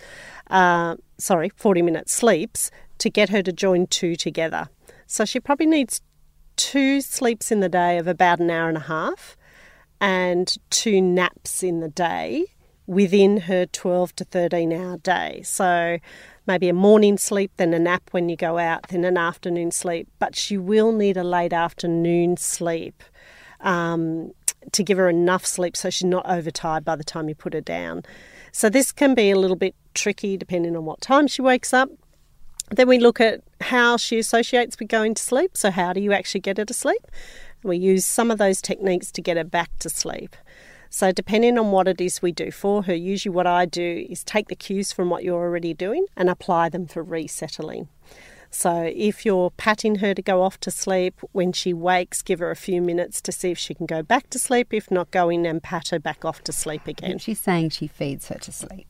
uh, 0.50 0.96
sorry, 1.18 1.50
40 1.56 1.82
minute 1.82 2.10
sleeps, 2.10 2.70
to 2.98 3.08
get 3.08 3.30
her 3.30 3.42
to 3.42 3.50
join 3.50 3.86
two 3.86 4.14
together. 4.14 4.68
So 5.06 5.24
she 5.24 5.40
probably 5.40 5.66
needs 5.66 6.02
two 6.56 7.00
sleeps 7.00 7.50
in 7.50 7.60
the 7.60 7.68
day 7.70 7.96
of 7.96 8.06
about 8.06 8.40
an 8.40 8.50
hour 8.50 8.68
and 8.68 8.76
a 8.76 8.80
half 8.80 9.38
and 10.02 10.54
two 10.68 11.00
naps 11.00 11.62
in 11.62 11.80
the 11.80 11.88
day 11.88 12.44
within 12.86 13.42
her 13.42 13.66
12 13.66 14.16
to 14.16 14.24
13 14.24 14.72
hour 14.72 14.98
day. 14.98 15.40
So 15.44 15.98
maybe 16.46 16.68
a 16.68 16.74
morning 16.74 17.18
sleep, 17.18 17.52
then 17.56 17.72
a 17.74 17.78
nap 17.78 18.02
when 18.10 18.28
you 18.28 18.36
go 18.36 18.58
out, 18.58 18.88
then 18.88 19.04
an 19.04 19.16
afternoon 19.16 19.70
sleep. 19.70 20.08
But 20.18 20.36
she 20.36 20.56
will 20.56 20.92
need 20.92 21.16
a 21.16 21.24
late 21.24 21.52
afternoon 21.52 22.36
sleep 22.36 23.02
um, 23.60 24.32
to 24.72 24.82
give 24.82 24.98
her 24.98 25.08
enough 25.08 25.46
sleep 25.46 25.76
so 25.76 25.90
she's 25.90 26.04
not 26.08 26.28
overtired 26.28 26.84
by 26.84 26.96
the 26.96 27.04
time 27.04 27.28
you 27.28 27.34
put 27.34 27.54
her 27.54 27.60
down. 27.60 28.02
So 28.52 28.68
this 28.68 28.92
can 28.92 29.14
be 29.14 29.30
a 29.30 29.38
little 29.38 29.56
bit 29.56 29.74
tricky 29.94 30.36
depending 30.36 30.76
on 30.76 30.84
what 30.84 31.00
time 31.00 31.26
she 31.26 31.42
wakes 31.42 31.72
up. 31.72 31.90
Then 32.70 32.88
we 32.88 32.98
look 32.98 33.20
at 33.20 33.42
how 33.60 33.96
she 33.96 34.18
associates 34.18 34.78
with 34.78 34.88
going 34.88 35.14
to 35.14 35.22
sleep. 35.22 35.56
So, 35.56 35.70
how 35.72 35.92
do 35.92 36.00
you 36.00 36.12
actually 36.12 36.40
get 36.40 36.56
her 36.56 36.64
to 36.64 36.74
sleep? 36.74 37.04
We 37.64 37.76
use 37.76 38.06
some 38.06 38.30
of 38.30 38.38
those 38.38 38.62
techniques 38.62 39.10
to 39.12 39.20
get 39.20 39.36
her 39.36 39.44
back 39.44 39.70
to 39.80 39.90
sleep. 39.90 40.36
So, 40.92 41.12
depending 41.12 41.56
on 41.56 41.70
what 41.70 41.86
it 41.86 42.00
is 42.00 42.20
we 42.20 42.32
do 42.32 42.50
for 42.50 42.82
her, 42.82 42.94
usually 42.94 43.32
what 43.34 43.46
I 43.46 43.64
do 43.64 44.06
is 44.10 44.24
take 44.24 44.48
the 44.48 44.56
cues 44.56 44.92
from 44.92 45.08
what 45.08 45.22
you're 45.22 45.40
already 45.40 45.72
doing 45.72 46.06
and 46.16 46.28
apply 46.28 46.68
them 46.68 46.86
for 46.86 47.00
resettling. 47.02 47.86
So, 48.50 48.90
if 48.92 49.24
you're 49.24 49.50
patting 49.52 49.96
her 49.96 50.14
to 50.14 50.20
go 50.22 50.42
off 50.42 50.58
to 50.60 50.70
sleep, 50.72 51.20
when 51.30 51.52
she 51.52 51.72
wakes, 51.72 52.22
give 52.22 52.40
her 52.40 52.50
a 52.50 52.56
few 52.56 52.82
minutes 52.82 53.20
to 53.22 53.30
see 53.30 53.52
if 53.52 53.58
she 53.58 53.72
can 53.72 53.86
go 53.86 54.02
back 54.02 54.28
to 54.30 54.38
sleep. 54.40 54.74
If 54.74 54.90
not, 54.90 55.12
go 55.12 55.28
in 55.28 55.46
and 55.46 55.62
pat 55.62 55.88
her 55.90 56.00
back 56.00 56.24
off 56.24 56.42
to 56.42 56.52
sleep 56.52 56.88
again. 56.88 57.18
She's 57.18 57.38
saying 57.38 57.70
she 57.70 57.86
feeds 57.86 58.26
her 58.26 58.38
to 58.40 58.50
sleep. 58.50 58.88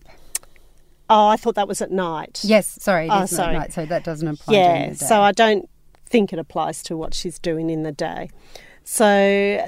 Oh, 1.11 1.27
I 1.27 1.37
thought 1.37 1.57
that 1.57 1.69
was 1.69 1.83
at 1.83 1.91
night. 1.91 2.41
Yes, 2.43 2.79
sorry, 2.81 3.09
it 3.09 3.11
Oh, 3.11 3.23
is 3.25 3.33
not 3.33 3.37
sorry. 3.45 3.59
night, 3.59 3.73
so 3.75 3.85
that 3.85 4.05
doesn't 4.05 4.27
apply 4.29 4.55
Yeah, 4.55 4.89
the 4.91 4.95
day. 4.95 5.05
so 5.07 5.21
I 5.21 5.33
don't 5.33 5.69
think 6.07 6.33
it 6.33 6.39
applies 6.39 6.83
to 6.85 6.97
what 6.97 7.13
she's 7.13 7.39
doing 7.39 7.69
in 7.69 7.83
the 7.83 7.93
day. 7.93 8.31
So 8.85 9.05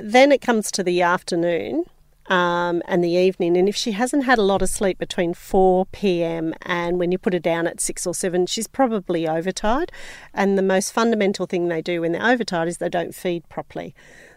then 0.02 0.32
it 0.32 0.40
comes 0.40 0.70
to 0.72 0.82
the 0.82 1.02
afternoon, 1.02 1.84
um, 2.26 2.82
and 2.86 3.02
the 3.02 3.10
evening. 3.10 3.56
And 3.56 3.68
if 3.68 3.76
she 3.76 3.92
hasn't 3.92 4.24
had 4.24 4.38
a 4.38 4.42
lot 4.42 4.62
of 4.62 4.68
sleep 4.68 4.98
between 4.98 5.34
4 5.34 5.86
p.m. 5.86 6.54
and 6.62 6.98
when 6.98 7.12
you 7.12 7.18
put 7.18 7.32
her 7.32 7.38
down 7.38 7.66
at 7.66 7.80
6 7.80 8.06
or 8.06 8.14
7, 8.14 8.46
she's 8.46 8.66
probably 8.66 9.28
overtired. 9.28 9.92
And 10.32 10.56
the 10.56 10.62
most 10.62 10.92
fundamental 10.92 11.46
thing 11.46 11.68
they 11.68 11.82
do 11.82 12.00
when 12.00 12.12
they're 12.12 12.30
overtired 12.30 12.68
is 12.68 12.78
they 12.78 12.88
don't 12.88 13.14
feed 13.14 13.48
properly. 13.48 13.94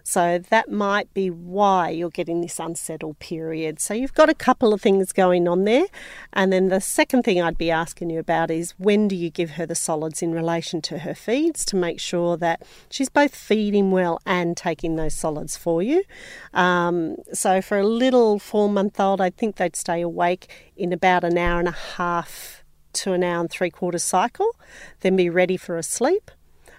So 0.07 0.37
that 0.51 0.71
might 0.71 1.11
be 1.15 1.31
why 1.31 1.89
you're 1.89 2.11
getting 2.11 2.41
this 2.41 2.59
unsettled 2.59 3.17
period. 3.17 3.79
So 3.79 3.95
you've 3.95 4.13
got 4.13 4.29
a 4.29 4.35
couple 4.35 4.71
of 4.71 4.79
things 4.79 5.11
going 5.11 5.47
on 5.47 5.63
there. 5.63 5.87
And 6.31 6.53
then 6.53 6.67
the 6.67 6.79
second 6.79 7.23
thing 7.23 7.41
I'd 7.41 7.57
be 7.57 7.71
asking 7.71 8.11
you 8.11 8.19
about 8.19 8.51
is 8.51 8.75
when 8.77 9.07
do 9.07 9.15
you 9.15 9.31
give 9.31 9.51
her 9.51 9.65
the 9.65 9.73
solids 9.73 10.21
in 10.21 10.31
relation 10.31 10.79
to 10.83 10.99
her 10.99 11.15
feeds 11.15 11.65
to 11.65 11.75
make 11.75 11.99
sure 11.99 12.37
that 12.37 12.61
she's 12.87 13.09
both 13.09 13.35
feeding 13.35 13.89
well 13.89 14.21
and 14.27 14.55
taking 14.55 14.95
those 14.95 15.15
solids 15.15 15.57
for 15.57 15.81
you. 15.81 16.03
Um, 16.53 17.15
so 17.33 17.59
for 17.59 17.79
a 17.79 17.83
little 17.83 18.37
four 18.37 18.69
month 18.69 18.99
old, 18.99 19.19
I 19.19 19.31
think 19.31 19.55
they'd 19.55 19.75
stay 19.75 20.01
awake 20.01 20.71
in 20.77 20.93
about 20.93 21.23
an 21.23 21.35
hour 21.35 21.57
and 21.57 21.67
a 21.67 21.71
half 21.97 22.63
to 22.93 23.13
an 23.13 23.23
hour 23.23 23.41
and 23.41 23.49
three 23.49 23.71
quarters 23.71 24.03
cycle, 24.03 24.55
then 24.99 25.15
be 25.15 25.31
ready 25.31 25.57
for 25.57 25.77
a 25.77 25.83
sleep. 25.83 26.29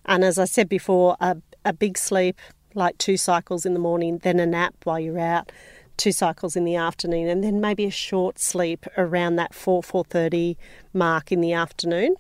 And 0.05 0.23
as 0.23 0.39
I 0.39 0.45
said 0.45 0.69
before, 0.69 1.17
a, 1.19 1.39
a 1.65 1.73
big 1.73 1.99
sleep 1.99 2.39
like 2.77 2.99
two 2.99 3.17
cycles 3.17 3.67
in 3.67 3.75
the 3.75 3.81
morning, 3.81 4.19
then 4.19 4.39
a 4.39 4.47
nap 4.47 4.75
while 4.85 5.01
you're 5.01 5.19
out, 5.19 5.51
two 5.97 6.13
cycles 6.13 6.57
in 6.57 6.65
the 6.65 6.77
afternoon, 6.77 7.29
and 7.29 7.43
then 7.43 7.61
maybe 7.61 7.85
a 7.87 7.91
short 7.91 8.39
sleep 8.39 8.87
around 8.97 9.37
that 9.37 9.55
4 9.55 9.83
4:30 9.83 10.57
mark 10.93 11.33
in 11.33 11.41
the 11.41 11.53
afternoon. 11.53 12.17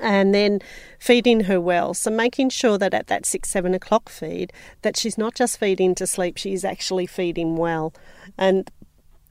And 0.00 0.32
then 0.32 0.60
feeding 1.00 1.40
her 1.44 1.60
well. 1.60 1.94
So 1.94 2.12
making 2.12 2.50
sure 2.50 2.78
that 2.78 2.94
at 2.94 3.08
that 3.08 3.26
six, 3.26 3.50
seven 3.50 3.74
o'clock 3.74 4.08
feed, 4.08 4.52
that 4.82 4.96
she's 4.96 5.18
not 5.18 5.34
just 5.34 5.58
feeding 5.58 5.96
to 5.96 6.06
sleep, 6.06 6.36
she's 6.36 6.64
actually 6.64 7.06
feeding 7.06 7.56
well. 7.56 7.92
And 8.38 8.70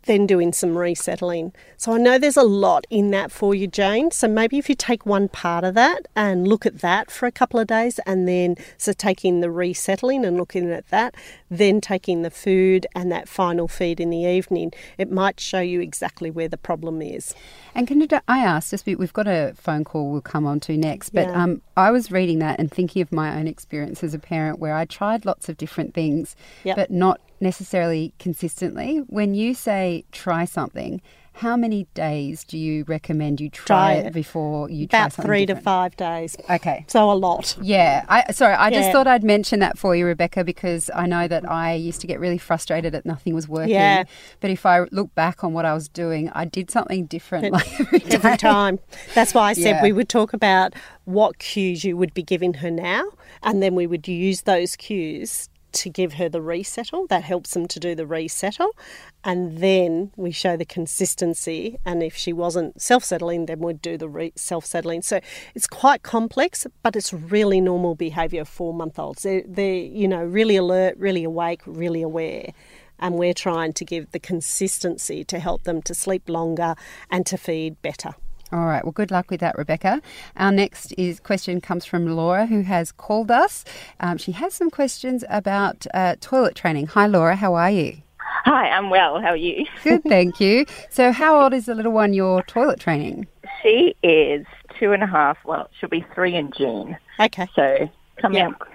then 0.03 0.25
doing 0.25 0.53
some 0.53 0.77
resettling. 0.77 1.53
So 1.77 1.93
I 1.93 1.97
know 1.97 2.17
there's 2.17 2.37
a 2.37 2.43
lot 2.43 2.85
in 2.89 3.11
that 3.11 3.31
for 3.31 3.53
you, 3.53 3.67
Jane. 3.67 4.11
So 4.11 4.27
maybe 4.27 4.57
if 4.57 4.69
you 4.69 4.75
take 4.75 5.05
one 5.05 5.29
part 5.29 5.63
of 5.63 5.75
that 5.75 6.07
and 6.15 6.47
look 6.47 6.65
at 6.65 6.79
that 6.79 7.11
for 7.11 7.25
a 7.25 7.31
couple 7.31 7.59
of 7.59 7.67
days, 7.67 7.99
and 8.05 8.27
then 8.27 8.55
so 8.77 8.93
taking 8.93 9.41
the 9.41 9.51
resettling 9.51 10.25
and 10.25 10.37
looking 10.37 10.71
at 10.71 10.87
that, 10.89 11.15
then 11.49 11.81
taking 11.81 12.21
the 12.21 12.31
food 12.31 12.87
and 12.95 13.11
that 13.11 13.27
final 13.27 13.67
feed 13.67 13.99
in 13.99 14.09
the 14.09 14.23
evening, 14.23 14.71
it 14.97 15.11
might 15.11 15.39
show 15.39 15.59
you 15.59 15.81
exactly 15.81 16.31
where 16.31 16.47
the 16.47 16.57
problem 16.57 17.01
is. 17.01 17.35
And 17.75 17.87
can 17.87 18.05
I 18.27 18.39
ask, 18.39 18.71
just 18.71 18.85
we've 18.85 19.13
got 19.13 19.27
a 19.27 19.53
phone 19.55 19.83
call 19.83 20.11
we'll 20.11 20.21
come 20.21 20.45
on 20.45 20.59
to 20.61 20.77
next, 20.77 21.09
but 21.11 21.27
yeah. 21.27 21.43
um, 21.43 21.61
I 21.77 21.91
was 21.91 22.11
reading 22.11 22.39
that 22.39 22.59
and 22.59 22.71
thinking 22.71 23.01
of 23.01 23.11
my 23.11 23.37
own 23.37 23.47
experience 23.47 24.03
as 24.03 24.13
a 24.13 24.19
parent 24.19 24.59
where 24.59 24.73
I 24.73 24.85
tried 24.85 25.25
lots 25.25 25.49
of 25.49 25.57
different 25.57 25.93
things, 25.93 26.35
yep. 26.63 26.75
but 26.75 26.91
not 26.91 27.21
necessarily 27.41 28.13
consistently. 28.19 29.03
When 29.07 29.33
you 29.33 29.53
say 29.53 30.05
try 30.11 30.45
something, 30.45 31.01
how 31.39 31.55
many 31.55 31.87
days 31.93 32.43
do 32.43 32.57
you 32.57 32.83
recommend 32.85 33.39
you 33.39 33.49
try, 33.49 33.65
try 33.65 33.93
it 33.93 34.13
before 34.13 34.69
you 34.69 34.87
try 34.87 35.03
something 35.03 35.25
three 35.25 35.45
different? 35.45 35.63
to 35.63 35.63
five 35.63 35.95
days. 35.95 36.35
Okay, 36.49 36.83
so 36.87 37.09
a 37.09 37.13
lot. 37.13 37.57
Yeah, 37.61 38.03
I 38.09 38.33
sorry, 38.33 38.55
I 38.55 38.67
yeah. 38.67 38.79
just 38.81 38.91
thought 38.91 39.07
I'd 39.07 39.23
mention 39.23 39.61
that 39.61 39.77
for 39.77 39.95
you, 39.95 40.05
Rebecca, 40.05 40.43
because 40.43 40.91
I 40.93 41.05
know 41.07 41.29
that 41.29 41.49
I 41.49 41.75
used 41.75 42.01
to 42.01 42.07
get 42.07 42.19
really 42.19 42.37
frustrated 42.37 42.93
that 42.93 43.05
nothing 43.05 43.33
was 43.33 43.47
working. 43.47 43.73
Yeah. 43.73 44.03
But 44.41 44.51
if 44.51 44.65
I 44.65 44.81
look 44.91 45.15
back 45.15 45.41
on 45.43 45.53
what 45.53 45.63
I 45.63 45.73
was 45.73 45.87
doing, 45.87 46.29
I 46.31 46.43
did 46.43 46.69
something 46.69 47.05
different 47.05 47.53
like 47.53 47.79
every, 47.79 48.03
every 48.11 48.37
time. 48.37 48.79
That's 49.15 49.33
why 49.33 49.51
I 49.51 49.53
said 49.53 49.75
yeah. 49.75 49.83
we 49.83 49.93
would 49.93 50.09
talk 50.09 50.33
about 50.33 50.73
what 51.05 51.39
cues 51.39 51.85
you 51.85 51.95
would 51.95 52.13
be 52.13 52.23
giving 52.23 52.55
her 52.55 52.69
now, 52.69 53.05
and 53.43 53.63
then 53.63 53.75
we 53.75 53.87
would 53.87 54.09
use 54.09 54.41
those 54.41 54.75
cues 54.75 55.49
to 55.73 55.89
give 55.89 56.13
her 56.13 56.29
the 56.29 56.41
resettle. 56.41 57.07
That 57.07 57.23
helps 57.23 57.53
them 57.53 57.67
to 57.67 57.79
do 57.79 57.95
the 57.95 58.05
resettle. 58.05 58.75
And 59.23 59.59
then 59.59 60.11
we 60.15 60.31
show 60.31 60.55
the 60.57 60.65
consistency. 60.65 61.79
And 61.85 62.01
if 62.01 62.15
she 62.15 62.33
wasn't 62.33 62.81
self 62.81 63.03
settling, 63.03 63.45
then 63.45 63.59
we'd 63.59 63.81
do 63.81 63.97
the 63.97 64.09
re- 64.09 64.33
self 64.35 64.65
settling. 64.65 65.01
So 65.01 65.19
it's 65.55 65.67
quite 65.67 66.03
complex, 66.03 66.65
but 66.83 66.95
it's 66.95 67.13
really 67.13 67.61
normal 67.61 67.95
behaviour 67.95 68.41
of 68.41 68.49
four 68.49 68.73
month 68.73 68.99
olds. 68.99 69.23
They're, 69.23 69.43
they're, 69.45 69.73
you 69.73 70.07
know, 70.07 70.23
really 70.23 70.55
alert, 70.55 70.95
really 70.97 71.23
awake, 71.23 71.61
really 71.65 72.01
aware. 72.01 72.53
And 72.99 73.15
we're 73.15 73.33
trying 73.33 73.73
to 73.73 73.85
give 73.85 74.11
the 74.11 74.19
consistency 74.19 75.23
to 75.23 75.39
help 75.39 75.63
them 75.63 75.81
to 75.83 75.93
sleep 75.93 76.27
longer 76.27 76.75
and 77.09 77.25
to 77.27 77.37
feed 77.37 77.81
better. 77.81 78.15
All 78.51 78.65
right. 78.65 78.83
Well, 78.83 78.91
good 78.91 79.11
luck 79.11 79.29
with 79.29 79.41
that, 79.41 79.57
Rebecca. 79.57 80.01
Our 80.35 80.51
next 80.51 80.93
is 80.97 81.19
question 81.19 81.61
comes 81.61 81.85
from 81.85 82.07
Laura, 82.07 82.47
who 82.47 82.61
has 82.61 82.91
called 82.91 83.29
us. 83.29 83.63
Um, 83.99 84.17
she 84.17 84.31
has 84.31 84.53
some 84.53 84.71
questions 84.71 85.23
about 85.29 85.85
uh, 85.93 86.15
toilet 86.19 86.55
training. 86.55 86.87
Hi, 86.87 87.05
Laura. 87.05 87.35
How 87.35 87.53
are 87.53 87.69
you? 87.69 87.97
Hi, 88.45 88.69
I'm 88.69 88.89
well. 88.89 89.19
How 89.21 89.29
are 89.29 89.35
you? 89.35 89.65
Good, 89.83 90.03
thank 90.07 90.39
you. 90.39 90.65
So, 90.89 91.11
how 91.11 91.41
old 91.41 91.53
is 91.53 91.65
the 91.67 91.75
little 91.75 91.91
one 91.91 92.13
you're 92.13 92.41
toilet 92.43 92.79
training? 92.79 93.27
She 93.61 93.95
is 94.01 94.45
two 94.79 94.93
and 94.93 95.03
a 95.03 95.07
half. 95.07 95.37
Well, 95.45 95.69
she'll 95.79 95.89
be 95.89 96.05
three 96.15 96.35
in 96.35 96.51
June. 96.51 96.97
Okay. 97.19 97.47
So 97.55 97.89
coming 98.17 98.39
yeah. 98.39 98.49
up. 98.49 98.67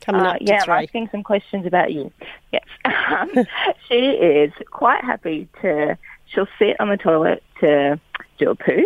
Coming 0.00 0.20
uh, 0.20 0.30
up 0.30 0.36
yeah, 0.40 0.62
i 0.68 0.72
I'm 0.72 0.84
asking 0.84 1.08
some 1.10 1.22
questions 1.22 1.66
about 1.66 1.92
you. 1.92 2.12
Yes. 2.52 2.64
Um, 3.08 3.30
she 3.88 3.94
is 3.94 4.52
quite 4.70 5.02
happy 5.02 5.48
to. 5.62 5.96
She'll 6.26 6.46
sit 6.58 6.78
on 6.78 6.90
the 6.90 6.98
toilet 6.98 7.42
to 7.60 7.98
do 8.38 8.50
a 8.50 8.54
poo 8.54 8.84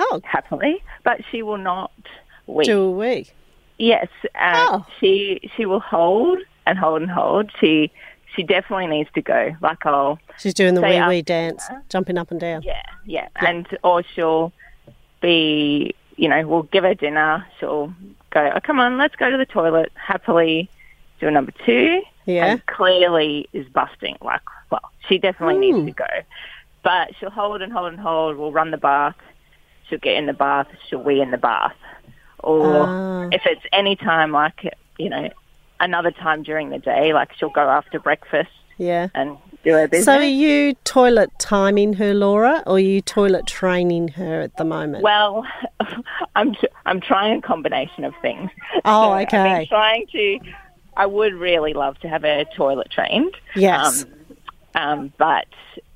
Oh. 0.00 0.20
Happily. 0.24 0.82
But 1.04 1.20
she 1.30 1.42
will 1.42 1.58
not 1.58 1.92
wee. 2.46 2.64
Do 2.64 2.82
a 2.82 2.90
wee? 2.90 3.28
Yes. 3.78 4.08
Uh, 4.34 4.66
oh. 4.68 4.86
She 4.98 5.50
she 5.56 5.66
will 5.66 5.80
hold 5.80 6.38
and 6.66 6.78
hold 6.78 7.02
and 7.02 7.10
hold. 7.10 7.50
She 7.60 7.90
she 8.34 8.42
definitely 8.42 8.86
needs 8.86 9.10
to 9.14 9.22
go. 9.22 9.54
Like 9.60 9.84
I'll. 9.86 10.18
She's 10.38 10.54
doing 10.54 10.74
the 10.74 10.82
wee 10.82 11.02
wee 11.06 11.22
dance, 11.22 11.68
jumping 11.88 12.18
up 12.18 12.30
and 12.30 12.40
down. 12.40 12.62
Yeah, 12.62 12.82
yeah, 13.04 13.28
yeah, 13.40 13.48
and 13.48 13.66
or 13.82 14.02
she'll 14.14 14.52
be, 15.20 15.94
you 16.16 16.28
know, 16.28 16.46
we'll 16.46 16.62
give 16.64 16.84
her 16.84 16.94
dinner. 16.94 17.46
She'll 17.58 17.92
go, 18.30 18.52
oh, 18.54 18.60
come 18.60 18.80
on, 18.80 18.98
let's 18.98 19.16
go 19.16 19.30
to 19.30 19.36
the 19.36 19.46
toilet. 19.46 19.92
Happily 19.94 20.70
do 21.20 21.28
a 21.28 21.30
number 21.30 21.52
two. 21.64 22.02
Yeah. 22.26 22.46
And 22.46 22.66
clearly 22.66 23.48
is 23.52 23.66
busting. 23.68 24.16
Like, 24.22 24.42
well, 24.70 24.90
she 25.08 25.18
definitely 25.18 25.56
Ooh. 25.56 25.82
needs 25.82 25.86
to 25.86 25.92
go. 25.92 26.20
But 26.82 27.14
she'll 27.18 27.30
hold 27.30 27.60
and 27.62 27.72
hold 27.72 27.92
and 27.92 28.00
hold. 28.00 28.36
We'll 28.36 28.52
run 28.52 28.70
the 28.70 28.78
bath 28.78 29.16
she'll 29.90 29.98
get 29.98 30.16
in 30.16 30.26
the 30.26 30.32
bath, 30.32 30.68
she'll 30.88 31.02
wee 31.02 31.20
in 31.20 31.32
the 31.32 31.38
bath. 31.38 31.74
Or 32.38 32.86
uh. 32.86 33.28
if 33.28 33.42
it's 33.44 33.62
any 33.72 33.96
time 33.96 34.32
like, 34.32 34.74
you 34.98 35.10
know, 35.10 35.28
another 35.80 36.10
time 36.10 36.42
during 36.42 36.70
the 36.70 36.78
day, 36.78 37.12
like 37.12 37.32
she'll 37.34 37.50
go 37.50 37.68
after 37.68 37.98
breakfast 37.98 38.50
yeah. 38.78 39.08
and 39.14 39.36
do 39.62 39.72
her 39.72 39.88
business. 39.88 40.06
So 40.06 40.14
are 40.14 40.22
you 40.22 40.74
toilet 40.84 41.30
timing 41.38 41.94
her, 41.94 42.14
Laura, 42.14 42.62
or 42.66 42.76
are 42.76 42.78
you 42.78 43.02
toilet 43.02 43.46
training 43.46 44.08
her 44.08 44.40
at 44.40 44.56
the 44.56 44.64
moment? 44.64 45.02
Well, 45.02 45.46
I'm, 46.36 46.54
t- 46.54 46.68
I'm 46.86 47.00
trying 47.00 47.38
a 47.38 47.42
combination 47.42 48.04
of 48.04 48.14
things. 48.22 48.50
Oh, 48.84 49.10
so 49.10 49.18
okay. 49.18 49.38
I'm 49.38 49.66
trying 49.66 50.06
to, 50.12 50.40
I 50.96 51.06
would 51.06 51.34
really 51.34 51.74
love 51.74 51.98
to 52.00 52.08
have 52.08 52.22
her 52.22 52.44
toilet 52.56 52.90
trained. 52.90 53.34
Yes. 53.54 54.04
Um, 54.04 54.10
um, 54.82 55.12
but 55.18 55.46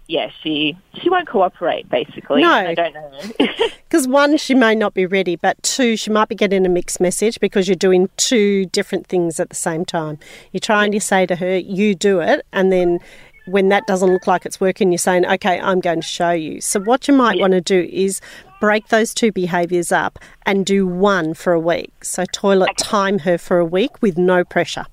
yeah, 0.06 0.30
she 0.42 0.76
she 1.00 1.08
won't 1.08 1.26
cooperate. 1.26 1.88
Basically, 1.88 2.42
no, 2.42 2.50
I 2.50 2.74
don't 2.74 2.94
know. 2.94 3.20
Because 3.88 4.08
one, 4.08 4.36
she 4.38 4.54
may 4.54 4.74
not 4.74 4.92
be 4.92 5.06
ready, 5.06 5.36
but 5.36 5.62
two, 5.62 5.96
she 5.96 6.10
might 6.10 6.28
be 6.28 6.34
getting 6.34 6.66
a 6.66 6.68
mixed 6.68 7.00
message 7.00 7.38
because 7.38 7.68
you're 7.68 7.76
doing 7.76 8.08
two 8.16 8.64
different 8.66 9.06
things 9.06 9.38
at 9.38 9.50
the 9.50 9.54
same 9.54 9.84
time. 9.84 10.18
You're 10.50 10.60
trying 10.60 10.90
to 10.92 11.00
say 11.00 11.26
to 11.26 11.36
her, 11.36 11.56
"You 11.56 11.94
do 11.94 12.20
it," 12.20 12.44
and 12.52 12.72
then 12.72 12.98
when 13.46 13.68
that 13.68 13.86
doesn't 13.86 14.10
look 14.10 14.26
like 14.26 14.44
it's 14.44 14.60
working, 14.60 14.90
you're 14.90 14.98
saying, 14.98 15.26
"Okay, 15.26 15.60
I'm 15.60 15.80
going 15.80 16.00
to 16.00 16.06
show 16.06 16.32
you." 16.32 16.60
So 16.60 16.80
what 16.80 17.06
you 17.06 17.14
might 17.14 17.36
yeah. 17.36 17.42
want 17.42 17.52
to 17.52 17.60
do 17.60 17.88
is 17.90 18.20
break 18.60 18.88
those 18.88 19.14
two 19.14 19.30
behaviours 19.30 19.92
up 19.92 20.18
and 20.44 20.66
do 20.66 20.86
one 20.86 21.34
for 21.34 21.52
a 21.52 21.60
week. 21.60 22.04
So 22.04 22.24
toilet 22.32 22.76
time 22.76 23.20
her 23.20 23.38
for 23.38 23.58
a 23.58 23.64
week 23.64 24.02
with 24.02 24.18
no 24.18 24.44
pressure. 24.44 24.86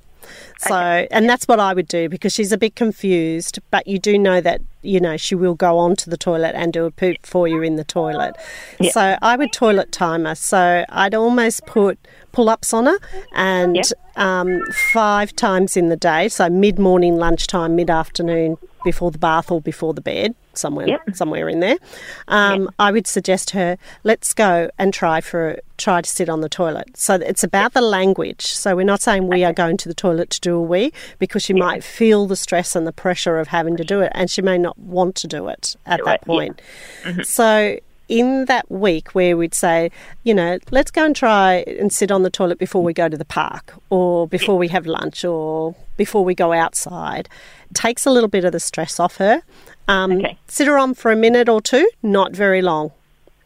So, 0.61 0.75
okay. 0.75 1.07
and 1.09 1.27
that's 1.27 1.47
what 1.47 1.59
I 1.59 1.73
would 1.73 1.87
do 1.87 2.07
because 2.07 2.33
she's 2.33 2.51
a 2.51 2.57
bit 2.57 2.75
confused, 2.75 3.59
but 3.71 3.87
you 3.87 3.97
do 3.97 4.19
know 4.19 4.41
that, 4.41 4.61
you 4.83 4.99
know, 4.99 5.17
she 5.17 5.33
will 5.33 5.55
go 5.55 5.79
on 5.79 5.95
to 5.97 6.09
the 6.09 6.17
toilet 6.17 6.53
and 6.55 6.71
do 6.71 6.85
a 6.85 6.91
poop 6.91 7.17
for 7.23 7.47
you 7.47 7.63
in 7.63 7.77
the 7.77 7.83
toilet. 7.83 8.35
Yeah. 8.79 8.91
So 8.91 9.17
I 9.23 9.35
would 9.37 9.51
toilet 9.51 9.91
timer. 9.91 10.35
So 10.35 10.85
I'd 10.89 11.15
almost 11.15 11.65
put 11.65 11.97
pull 12.31 12.49
ups 12.49 12.73
on 12.73 12.85
her 12.85 12.97
and 13.33 13.75
yeah. 13.75 13.83
um, 14.15 14.61
five 14.93 15.35
times 15.35 15.77
in 15.77 15.89
the 15.89 15.97
day. 15.97 16.29
So 16.29 16.49
mid 16.49 16.79
morning, 16.79 17.17
lunchtime, 17.17 17.75
mid 17.75 17.89
afternoon, 17.89 18.57
before 18.83 19.11
the 19.11 19.17
bath 19.17 19.51
or 19.51 19.61
before 19.61 19.93
the 19.93 20.01
bed, 20.01 20.35
somewhere 20.53 20.87
yep. 20.87 21.01
somewhere 21.13 21.47
in 21.49 21.59
there. 21.59 21.77
Um, 22.27 22.63
yep. 22.63 22.73
I 22.79 22.91
would 22.91 23.07
suggest 23.07 23.51
her 23.51 23.77
let's 24.03 24.33
go 24.33 24.69
and 24.77 24.93
try 24.93 25.21
for 25.21 25.59
try 25.77 26.01
to 26.01 26.09
sit 26.09 26.29
on 26.29 26.41
the 26.41 26.49
toilet. 26.49 26.95
So 26.95 27.15
it's 27.15 27.43
about 27.43 27.65
yep. 27.65 27.73
the 27.73 27.81
language. 27.81 28.41
So 28.41 28.75
we're 28.75 28.83
not 28.83 29.01
saying 29.01 29.27
we 29.27 29.43
are 29.43 29.53
going 29.53 29.77
to 29.77 29.87
the 29.87 29.93
toilet 29.93 30.29
to 30.31 30.39
do 30.41 30.55
a 30.55 30.61
wee 30.61 30.91
because 31.19 31.43
she 31.43 31.53
might 31.53 31.83
feel 31.83 32.27
the 32.27 32.35
stress 32.35 32.75
and 32.75 32.85
the 32.85 32.91
pressure 32.91 33.39
of 33.39 33.47
having 33.47 33.77
to 33.77 33.83
do 33.83 34.01
it, 34.01 34.11
and 34.15 34.29
she 34.29 34.41
may 34.41 34.57
not 34.57 34.77
want 34.77 35.15
to 35.15 35.27
do 35.27 35.47
it 35.47 35.75
at 35.85 35.97
do 35.97 36.03
that 36.05 36.21
it. 36.21 36.25
point. 36.25 36.61
Mm-hmm. 37.03 37.21
So 37.21 37.77
in 38.11 38.43
that 38.45 38.69
week 38.69 39.15
where 39.15 39.37
we'd 39.37 39.53
say, 39.53 39.89
you 40.23 40.33
know, 40.33 40.59
let's 40.69 40.91
go 40.91 41.05
and 41.05 41.15
try 41.15 41.63
and 41.79 41.93
sit 41.93 42.11
on 42.11 42.23
the 42.23 42.29
toilet 42.29 42.59
before 42.59 42.83
we 42.83 42.91
go 42.93 43.07
to 43.07 43.17
the 43.17 43.23
park 43.25 43.73
or 43.89 44.27
before 44.27 44.57
we 44.57 44.67
have 44.67 44.85
lunch 44.85 45.23
or 45.23 45.73
before 45.95 46.25
we 46.25 46.35
go 46.35 46.51
outside, 46.51 47.29
takes 47.73 48.05
a 48.05 48.11
little 48.11 48.27
bit 48.27 48.43
of 48.43 48.51
the 48.51 48.59
stress 48.59 48.99
off 48.99 49.15
her. 49.15 49.41
Um, 49.87 50.11
Okay. 50.11 50.37
Sit 50.47 50.67
her 50.67 50.77
on 50.77 50.93
for 50.93 51.09
a 51.11 51.15
minute 51.15 51.47
or 51.47 51.61
two, 51.61 51.89
not 52.03 52.33
very 52.33 52.61
long. 52.61 52.91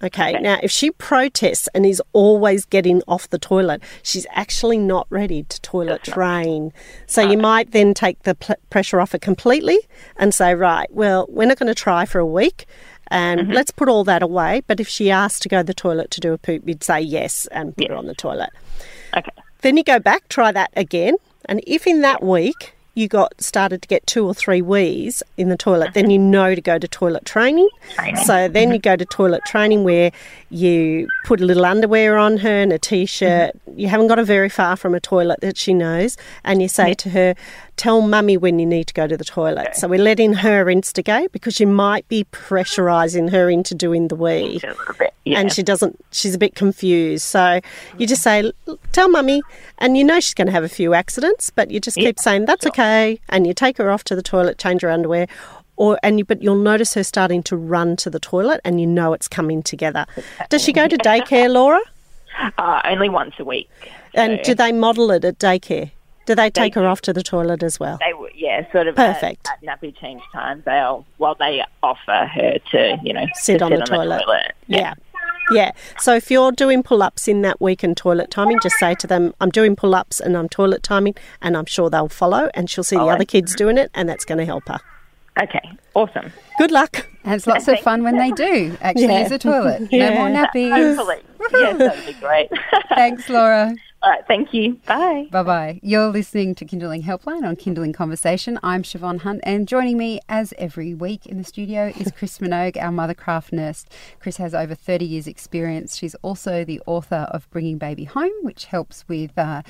Okay. 0.04 0.32
Okay. 0.36 0.42
Now, 0.42 0.58
if 0.62 0.72
she 0.72 0.92
protests 0.92 1.70
and 1.74 1.86
is 1.86 2.02
always 2.12 2.66
getting 2.66 3.02
off 3.08 3.30
the 3.30 3.40
toilet, 3.40 3.82
she's 4.04 4.26
actually 4.32 4.78
not 4.78 5.08
ready 5.10 5.44
to 5.44 5.62
toilet 5.62 6.04
train. 6.04 6.74
So 7.08 7.22
you 7.22 7.38
might 7.38 7.72
then 7.72 7.94
take 7.94 8.22
the 8.24 8.36
pl- 8.36 8.56
pressure 8.70 9.00
off 9.00 9.14
her 9.14 9.20
completely 9.20 9.78
and 10.18 10.34
say, 10.34 10.54
right, 10.54 10.92
well, 10.92 11.28
we're 11.30 11.48
not 11.48 11.58
going 11.60 11.68
to 11.74 11.76
try 11.76 12.06
for 12.06 12.20
a 12.20 12.26
week. 12.26 12.66
And 13.12 13.36
Mm-hmm. 13.42 13.52
let's 13.52 13.72
put 13.72 13.90
all 13.90 14.04
that 14.06 14.24
away. 14.24 14.62
But 14.66 14.80
if 14.80 14.88
she 14.88 15.12
asked 15.12 15.42
to 15.44 15.50
go 15.50 15.60
to 15.60 15.64
the 15.64 15.74
toilet 15.74 16.10
to 16.12 16.20
do 16.20 16.34
a 16.34 16.38
poop, 16.38 16.64
you'd 16.68 16.84
say 16.84 17.02
yes 17.02 17.48
and 17.48 17.76
put 17.76 17.90
her 17.90 17.96
on 17.96 18.08
the 18.08 18.16
toilet. 18.16 18.50
Okay. 19.16 19.32
Then 19.62 19.78
you 19.78 19.84
go 19.84 20.00
back, 20.00 20.28
try 20.30 20.52
that 20.52 20.72
again, 20.76 21.16
and 21.46 21.62
if 21.66 21.88
in 21.88 22.02
that 22.02 22.24
week 22.24 22.76
you 22.96 23.10
got 23.10 23.34
started 23.42 23.82
to 23.82 23.88
get 23.88 24.08
two 24.08 24.26
or 24.26 24.34
three 24.34 24.62
wees 24.62 25.22
in 25.36 25.50
the 25.50 25.58
toilet, 25.58 25.94
then 25.94 26.10
you 26.10 26.18
mm-hmm. 26.18 26.32
know 26.32 26.56
to 26.56 26.62
go 26.62 26.80
to 26.80 26.88
toilet 26.88 27.26
training. 27.26 27.68
Training. 27.96 28.16
So 28.24 28.48
then 28.48 28.70
you 28.70 28.76
mm-hmm. 28.76 28.90
go 28.90 28.96
to 28.96 29.06
toilet 29.06 29.44
training 29.46 29.84
where 29.84 30.12
you 30.50 31.10
put 31.26 31.42
a 31.42 31.46
little 31.46 31.66
underwear 31.66 32.18
on 32.18 32.38
her 32.38 32.62
and 32.62 32.72
a 32.72 32.80
t-shirt. 32.80 33.52
Mm-hmm. 33.54 33.80
You 33.80 33.88
haven't 33.90 34.08
got 34.08 34.18
her 34.18 34.24
very 34.24 34.50
far 34.50 34.78
from 34.78 34.96
a 34.96 35.02
toilet 35.02 35.42
that 35.42 35.58
she 35.58 35.74
knows, 35.74 36.16
and 36.46 36.62
you 36.62 36.70
say 36.70 36.94
to 36.94 37.10
her, 37.10 37.36
"Tell 37.78 38.02
mummy 38.02 38.38
when 38.38 38.60
you 38.60 38.66
need 38.66 38.88
to 38.88 38.94
go 38.94 39.08
to 39.08 39.18
the 39.18 39.26
toilet." 39.26 39.76
So 39.76 39.88
we're 39.88 40.00
letting 40.00 40.34
her 40.34 40.70
instigate 40.70 41.32
because 41.32 41.60
you 41.60 41.68
might 41.68 42.08
be 42.08 42.26
pressurising 42.32 43.30
her 43.32 43.50
into 43.50 43.76
doing 43.76 44.08
the 44.08 44.16
wee 44.16 44.54
Just 44.60 44.66
a 44.66 44.80
little 44.80 44.96
bit. 44.96 45.14
Yeah. 45.26 45.40
and 45.40 45.52
she 45.52 45.64
doesn't 45.64 46.00
she's 46.12 46.36
a 46.36 46.38
bit 46.38 46.54
confused 46.54 47.24
so 47.24 47.60
you 47.98 48.06
just 48.06 48.22
say 48.22 48.52
tell 48.92 49.10
mummy 49.10 49.42
and 49.80 49.98
you 49.98 50.04
know 50.04 50.20
she's 50.20 50.36
going 50.36 50.46
to 50.46 50.52
have 50.52 50.64
a 50.64 50.70
few 50.70 50.94
accidents 50.94 51.50
but 51.50 51.72
you 51.72 51.80
just 51.80 51.98
keep 51.98 52.20
saying 52.20 52.46
that's 52.46 52.68
okay 52.68 53.20
and 53.30 53.48
you 53.48 53.54
take 53.56 53.78
her 53.80 53.90
off 53.90 54.04
to 54.04 54.16
the 54.16 54.22
toilet 54.22 54.60
change 54.60 54.84
her 54.84 54.92
underwear 54.92 55.26
or 55.78 55.98
and 56.04 56.20
you 56.20 56.26
but 56.26 56.44
you'll 56.44 56.56
notice 56.56 56.94
her 56.94 57.04
starting 57.04 57.42
to 57.42 57.58
run 57.58 57.96
to 57.96 58.10
the 58.12 58.20
toilet 58.20 58.62
and 58.64 58.80
you 58.80 58.86
know 58.86 59.14
it's 59.14 59.28
coming 59.28 59.64
together 59.64 60.06
does 60.50 60.62
she 60.64 60.72
go 60.72 60.88
to 60.88 60.98
daycare 60.98 61.52
laura 61.52 61.82
uh, 62.60 62.82
only 62.86 63.10
once 63.10 63.34
a 63.40 63.44
week. 63.44 63.70
and 64.14 64.40
do 64.44 64.54
they 64.54 64.72
model 64.72 65.10
it 65.10 65.26
at 65.26 65.40
daycare 65.40 65.90
do 66.26 66.36
they 66.36 66.50
take 66.50 66.76
her 66.76 66.86
off 66.86 67.02
to 67.02 67.14
the 67.14 67.24
toilet 67.24 67.64
as 67.64 67.80
well 67.80 67.98
they 68.00 68.14
yeah, 68.36 68.70
sort 68.72 68.88
of 68.88 68.98
uh, 69.00 69.14
Perfect. 69.14 69.48
At, 69.48 69.64
at 69.64 69.82
nappy 69.82 69.96
change 69.98 70.22
times, 70.34 70.64
they'll 70.66 71.06
well 71.18 71.36
they 71.40 71.64
offer 71.82 72.30
her 72.34 72.58
to 72.72 72.98
you 73.04 73.14
know 73.14 73.26
Sit 73.36 73.60
to 73.60 73.66
on 73.66 73.72
the 73.72 73.78
toilet. 73.82 74.24
Yeah. 74.68 74.80
Yeah. 74.80 74.94
Yeah. 75.52 75.72
So 76.00 76.16
if 76.16 76.30
you're 76.32 76.52
doing 76.52 76.84
pull 76.84 77.04
ups 77.04 77.28
in 77.28 77.42
that 77.44 77.62
week 77.62 77.84
and 77.84 77.96
toilet 77.96 78.32
timing, 78.32 78.60
just 78.62 78.78
say 78.78 78.96
to 78.96 79.08
them, 79.08 79.34
I'm 79.40 79.52
doing 79.52 79.76
pull 79.76 79.94
ups 79.96 80.20
and 80.20 80.36
I'm 80.36 80.50
toilet 80.50 80.82
timing, 80.84 81.16
and 81.42 81.56
I'm 81.56 81.66
sure 81.66 81.90
they'll 81.90 82.10
follow, 82.10 82.50
and 82.56 82.70
she'll 82.70 82.84
see 82.84 82.96
the 82.98 83.04
other 83.04 83.26
kids 83.26 83.56
doing 83.56 83.78
it, 83.78 83.92
and 83.94 84.10
that's 84.10 84.26
going 84.26 84.40
to 84.40 84.46
help 84.46 84.68
her. 84.68 84.80
Okay. 85.42 85.72
Awesome. 85.94 86.32
Good 86.58 86.72
luck. 86.72 87.08
And 87.24 87.36
it's 87.36 87.46
lots 87.48 87.68
of 87.68 87.80
fun 87.80 88.04
when 88.04 88.18
they 88.18 88.32
do 88.32 88.76
actually 88.82 89.04
Yeah. 89.06 89.22
use 89.24 89.32
a 89.32 89.38
toilet. 89.40 89.92
No 89.92 90.12
more 90.16 90.30
nappies. 90.30 90.96
Hopefully. 90.96 91.22
yes, 91.52 91.78
that'd 91.78 92.06
be 92.06 92.14
great. 92.20 92.50
Thanks, 92.90 93.30
Laura. 93.30 93.76
All 94.06 94.12
right. 94.12 94.28
Thank 94.28 94.54
you. 94.54 94.76
Bye. 94.86 95.28
Bye 95.32 95.42
bye. 95.42 95.80
You're 95.82 96.10
listening 96.10 96.54
to 96.56 96.66
Kinderling 96.66 97.06
Helpline 97.06 97.42
on 97.42 97.56
Kinderling 97.56 97.92
Conversation. 97.96 98.60
I'm 98.62 98.84
Siobhan 98.84 99.22
Hunt, 99.22 99.42
and 99.42 99.68
joining 99.68 99.98
me 99.98 100.20
as 100.30 100.54
every 100.60 100.94
week 100.94 101.26
in 101.26 101.40
the 101.40 101.44
studio 101.44 101.92
is 101.98 102.12
Chris 102.16 102.38
Minogue, 102.42 102.78
our 102.78 102.92
mothercraft 102.92 103.52
nurse. 103.52 103.84
Chris 104.20 104.38
has 104.38 104.54
over 104.54 104.76
30 104.76 105.06
years' 105.06 105.26
experience. 105.26 105.98
She's 105.98 106.14
also 106.22 106.64
the 106.64 106.80
author 106.86 107.28
of 107.32 107.50
Bringing 107.50 107.80
Baby 107.80 108.04
Home, 108.04 108.32
which 108.44 108.66
helps 108.66 109.08
with. 109.08 109.36
Uh, 109.40 109.64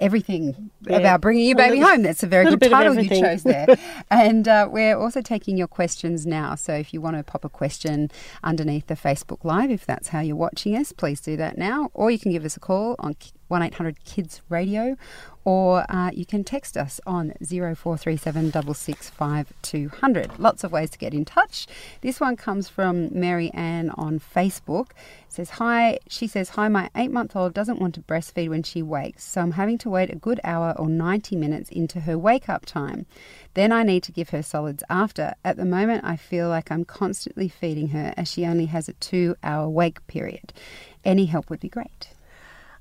Everything 0.00 0.70
about 0.88 1.20
bringing 1.20 1.46
your 1.46 1.54
baby 1.54 1.78
home. 1.78 2.02
That's 2.02 2.24
a 2.24 2.26
very 2.26 2.46
good 2.46 2.60
title 2.62 2.98
you 2.98 3.08
chose 3.08 3.44
there. 3.44 3.68
and 4.10 4.48
uh, 4.48 4.68
we're 4.68 4.98
also 4.98 5.20
taking 5.20 5.56
your 5.56 5.68
questions 5.68 6.26
now. 6.26 6.56
So 6.56 6.72
if 6.72 6.92
you 6.92 7.00
want 7.00 7.18
to 7.18 7.22
pop 7.22 7.44
a 7.44 7.48
question 7.48 8.10
underneath 8.42 8.88
the 8.88 8.96
Facebook 8.96 9.44
Live, 9.44 9.70
if 9.70 9.86
that's 9.86 10.08
how 10.08 10.18
you're 10.18 10.34
watching 10.34 10.74
us, 10.74 10.90
please 10.90 11.20
do 11.20 11.36
that 11.36 11.56
now. 11.56 11.90
Or 11.94 12.10
you 12.10 12.18
can 12.18 12.32
give 12.32 12.44
us 12.44 12.56
a 12.56 12.60
call 12.60 12.96
on 12.98 13.14
1 13.52 13.62
800 13.62 14.02
Kids 14.06 14.40
Radio, 14.48 14.96
or 15.44 15.84
uh, 15.90 16.10
you 16.14 16.24
can 16.24 16.42
text 16.42 16.74
us 16.74 17.02
on 17.06 17.34
0437 17.44 18.50
665 18.50 19.52
200. 19.60 20.38
Lots 20.38 20.64
of 20.64 20.72
ways 20.72 20.88
to 20.88 20.96
get 20.96 21.12
in 21.12 21.26
touch. 21.26 21.66
This 22.00 22.18
one 22.18 22.34
comes 22.34 22.70
from 22.70 23.10
Mary 23.12 23.50
Ann 23.52 23.90
on 23.90 24.18
Facebook. 24.18 24.92
It 24.92 25.34
says, 25.34 25.50
Hi, 25.50 25.98
she 26.08 26.26
says, 26.26 26.50
Hi, 26.50 26.68
my 26.68 26.88
eight 26.96 27.10
month 27.10 27.36
old 27.36 27.52
doesn't 27.52 27.78
want 27.78 27.94
to 27.96 28.00
breastfeed 28.00 28.48
when 28.48 28.62
she 28.62 28.80
wakes, 28.80 29.22
so 29.22 29.42
I'm 29.42 29.52
having 29.52 29.76
to 29.78 29.90
wait 29.90 30.08
a 30.08 30.16
good 30.16 30.40
hour 30.44 30.74
or 30.78 30.88
90 30.88 31.36
minutes 31.36 31.68
into 31.68 32.00
her 32.00 32.16
wake 32.16 32.48
up 32.48 32.64
time. 32.64 33.04
Then 33.52 33.70
I 33.70 33.82
need 33.82 34.02
to 34.04 34.12
give 34.12 34.30
her 34.30 34.42
solids 34.42 34.82
after. 34.88 35.34
At 35.44 35.58
the 35.58 35.66
moment, 35.66 36.04
I 36.04 36.16
feel 36.16 36.48
like 36.48 36.72
I'm 36.72 36.86
constantly 36.86 37.48
feeding 37.48 37.88
her 37.88 38.14
as 38.16 38.32
she 38.32 38.46
only 38.46 38.66
has 38.66 38.88
a 38.88 38.94
two 38.94 39.36
hour 39.44 39.68
wake 39.68 40.06
period. 40.06 40.54
Any 41.04 41.26
help 41.26 41.50
would 41.50 41.60
be 41.60 41.68
great. 41.68 42.14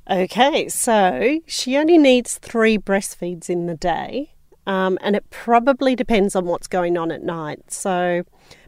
Okay, 0.09 0.67
so 0.67 1.41
she 1.45 1.77
only 1.77 1.97
needs 1.97 2.37
three 2.37 2.77
breastfeeds 2.77 3.49
in 3.49 3.67
the 3.67 3.75
day, 3.75 4.33
um, 4.65 4.97
and 5.01 5.15
it 5.15 5.29
probably 5.29 5.95
depends 5.95 6.35
on 6.35 6.45
what's 6.45 6.67
going 6.67 6.97
on 6.97 7.11
at 7.11 7.23
night. 7.23 7.71
So, 7.71 8.23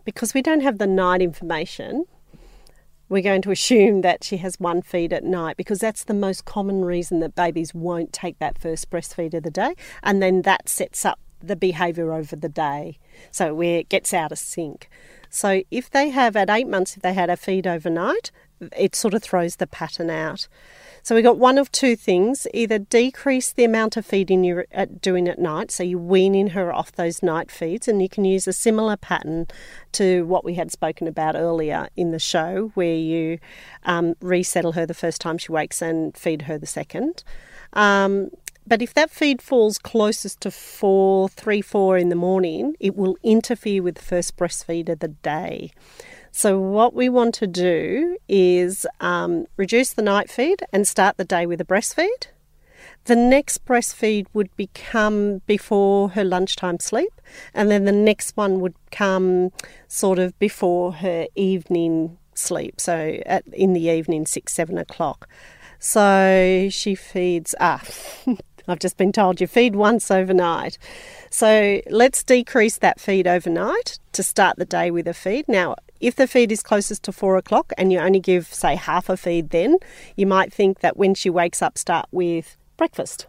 because 0.05 0.33
we 0.33 0.43
don't 0.43 0.61
have 0.61 0.77
the 0.77 0.85
night 0.85 1.21
information, 1.21 2.05
we're 3.09 3.23
going 3.23 3.41
to 3.41 3.51
assume 3.51 4.01
that 4.01 4.23
she 4.23 4.37
has 4.37 4.59
one 4.59 4.83
feed 4.83 5.11
at 5.11 5.23
night 5.23 5.57
because 5.57 5.79
that's 5.79 6.03
the 6.03 6.13
most 6.13 6.45
common 6.45 6.85
reason 6.85 7.19
that 7.19 7.35
babies 7.35 7.73
won't 7.73 8.13
take 8.13 8.37
that 8.39 8.59
first 8.59 8.89
breastfeed 8.91 9.33
of 9.33 9.43
the 9.43 9.51
day, 9.51 9.73
and 10.03 10.21
then 10.21 10.43
that 10.43 10.69
sets 10.69 11.03
up 11.03 11.19
the 11.41 11.55
behaviour 11.55 12.13
over 12.13 12.35
the 12.35 12.47
day. 12.47 12.99
So, 13.31 13.55
where 13.55 13.79
it 13.79 13.89
gets 13.89 14.13
out 14.13 14.31
of 14.31 14.37
sync. 14.37 14.87
So, 15.31 15.63
if 15.71 15.89
they 15.89 16.09
have 16.09 16.35
at 16.35 16.51
eight 16.51 16.67
months, 16.67 16.95
if 16.95 17.01
they 17.01 17.15
had 17.15 17.31
a 17.31 17.37
feed 17.37 17.65
overnight, 17.65 18.31
it 18.75 18.95
sort 18.95 19.13
of 19.13 19.23
throws 19.23 19.57
the 19.57 19.67
pattern 19.67 20.09
out. 20.09 20.47
So 21.01 21.15
we 21.15 21.21
got 21.21 21.37
one 21.37 21.57
of 21.57 21.71
two 21.71 21.95
things: 21.95 22.47
either 22.53 22.79
decrease 22.79 23.51
the 23.51 23.65
amount 23.65 23.97
of 23.97 24.05
feeding 24.05 24.43
you're 24.43 24.65
at 24.71 25.01
doing 25.01 25.27
at 25.27 25.39
night, 25.39 25.69
so 25.69 25.83
you're 25.83 25.99
weaning 25.99 26.47
her 26.49 26.73
off 26.73 26.93
those 26.93 27.21
night 27.21 27.51
feeds, 27.51 27.87
and 27.87 28.01
you 28.01 28.07
can 28.07 28.23
use 28.23 28.47
a 28.47 28.53
similar 28.53 28.95
pattern 28.95 29.47
to 29.93 30.25
what 30.25 30.45
we 30.45 30.53
had 30.53 30.71
spoken 30.71 31.07
about 31.07 31.35
earlier 31.35 31.89
in 31.97 32.11
the 32.11 32.19
show, 32.19 32.71
where 32.75 32.95
you 32.95 33.39
um, 33.83 34.15
resettle 34.21 34.73
her 34.73 34.85
the 34.85 34.93
first 34.93 35.19
time 35.19 35.37
she 35.37 35.51
wakes 35.51 35.81
and 35.81 36.15
feed 36.15 36.43
her 36.43 36.57
the 36.57 36.65
second. 36.65 37.23
Um, 37.73 38.29
but 38.65 38.81
if 38.81 38.93
that 38.93 39.11
feed 39.11 39.41
falls 39.41 39.77
closest 39.77 40.41
to 40.41 40.51
four, 40.51 41.27
three, 41.27 41.61
four 41.61 41.97
in 41.97 42.09
the 42.09 42.15
morning, 42.15 42.75
it 42.79 42.95
will 42.95 43.17
interfere 43.23 43.83
with 43.83 43.95
the 43.95 44.01
first 44.01 44.37
breastfeed 44.37 44.87
of 44.87 44.99
the 44.99 45.09
day. 45.09 45.71
So, 46.35 46.59
what 46.59 46.95
we 46.95 47.09
want 47.09 47.35
to 47.35 47.47
do 47.47 48.17
is 48.27 48.87
um, 48.99 49.45
reduce 49.55 49.93
the 49.93 50.01
night 50.01 50.31
feed 50.31 50.63
and 50.73 50.87
start 50.87 51.17
the 51.17 51.23
day 51.23 51.45
with 51.45 51.61
a 51.61 51.63
breastfeed. 51.63 52.27
The 53.05 53.15
next 53.15 53.63
breastfeed 53.65 54.25
would 54.33 54.53
become 54.57 55.43
before 55.45 56.09
her 56.09 56.23
lunchtime 56.23 56.79
sleep, 56.79 57.21
and 57.53 57.69
then 57.69 57.85
the 57.85 57.91
next 57.91 58.35
one 58.35 58.61
would 58.61 58.73
come 58.91 59.51
sort 59.87 60.17
of 60.17 60.37
before 60.39 60.93
her 60.93 61.27
evening 61.35 62.17
sleep. 62.33 62.81
So, 62.81 63.19
at, 63.27 63.45
in 63.53 63.73
the 63.73 63.87
evening, 63.91 64.25
six, 64.25 64.53
seven 64.53 64.79
o'clock. 64.79 65.29
So, 65.77 66.67
she 66.71 66.95
feeds. 66.95 67.53
Ah, 67.59 67.83
I've 68.67 68.79
just 68.79 68.97
been 68.97 69.11
told 69.11 69.39
you 69.39 69.47
feed 69.47 69.75
once 69.75 70.09
overnight. 70.09 70.77
So 71.29 71.81
let's 71.89 72.23
decrease 72.23 72.77
that 72.77 72.99
feed 72.99 73.27
overnight 73.27 73.99
to 74.13 74.23
start 74.23 74.57
the 74.57 74.65
day 74.65 74.89
with 74.89 75.07
a 75.07 75.13
feed. 75.13 75.47
Now, 75.47 75.75
if 76.03 76.15
the 76.15 76.27
feed 76.27 76.51
is 76.51 76.61
closest 76.61 77.03
to 77.03 77.11
four 77.11 77.37
o'clock 77.37 77.71
and 77.77 77.91
you 77.91 77.99
only 77.99 78.19
give, 78.19 78.53
say, 78.53 78.75
half 78.75 79.07
a 79.07 79.15
feed, 79.15 79.51
then 79.51 79.77
you 80.17 80.27
might 80.27 80.51
think 80.51 80.81
that 80.81 80.97
when 80.97 81.13
she 81.13 81.29
wakes 81.29 81.61
up, 81.61 81.77
start 81.77 82.07
with 82.11 82.57
breakfast 82.75 83.27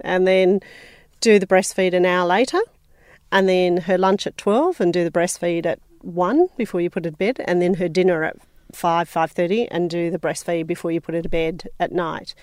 and 0.00 0.26
then 0.26 0.60
do 1.20 1.38
the 1.38 1.46
breastfeed 1.46 1.92
an 1.92 2.06
hour 2.06 2.26
later 2.26 2.60
and 3.30 3.48
then 3.48 3.78
her 3.78 3.98
lunch 3.98 4.26
at 4.26 4.38
12 4.38 4.80
and 4.80 4.92
do 4.92 5.04
the 5.04 5.10
breastfeed 5.10 5.66
at 5.66 5.80
1 6.00 6.48
before 6.56 6.80
you 6.80 6.88
put 6.88 7.04
her 7.04 7.10
to 7.10 7.16
bed 7.16 7.40
and 7.46 7.60
then 7.60 7.74
her 7.74 7.88
dinner 7.88 8.24
at 8.24 8.36
5 8.72 9.10
5.30 9.10 9.68
and 9.70 9.90
do 9.90 10.10
the 10.10 10.18
breastfeed 10.18 10.66
before 10.66 10.90
you 10.90 11.00
put 11.00 11.14
her 11.14 11.22
to 11.22 11.28
bed 11.28 11.68
at 11.80 11.92
night 11.92 12.34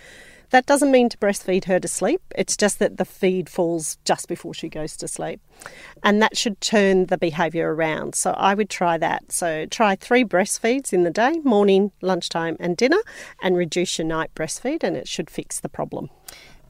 that 0.50 0.66
doesn't 0.66 0.92
mean 0.92 1.10
to 1.10 1.18
breastfeed 1.18 1.66
her 1.66 1.80
to 1.80 1.88
sleep. 1.88 2.22
It's 2.36 2.58
just 2.58 2.80
that 2.80 2.98
the 2.98 3.06
feed 3.06 3.50
falls 3.50 3.98
just 4.06 4.28
before 4.28 4.54
she 4.54 4.70
goes 4.70 4.96
to 4.98 5.08
sleep. 5.08 5.42
And 6.04 6.22
that 6.22 6.38
should 6.38 6.60
turn 6.62 7.08
the 7.08 7.18
behaviour 7.18 7.74
around. 7.74 8.16
So 8.16 8.32
i 8.32 8.54
would 8.54 8.70
try 8.70 8.98
that. 8.98 9.32
So 9.32 9.66
try 9.66 9.96
three 9.96 10.24
breastfeeds 10.24 10.94
in 10.94 11.04
the 11.04 11.12
day 11.12 11.40
morning 11.44 11.92
lunchtime 12.02 12.58
and 12.60 12.78
dinner 12.78 13.02
and 13.42 13.58
reduce 13.58 13.98
your 13.98 14.08
night 14.08 14.34
breastfeed 14.36 14.84
and 14.84 14.96
it 14.96 15.08
should 15.08 15.30
fix 15.30 15.60
the 15.60 15.70
problem 15.70 16.10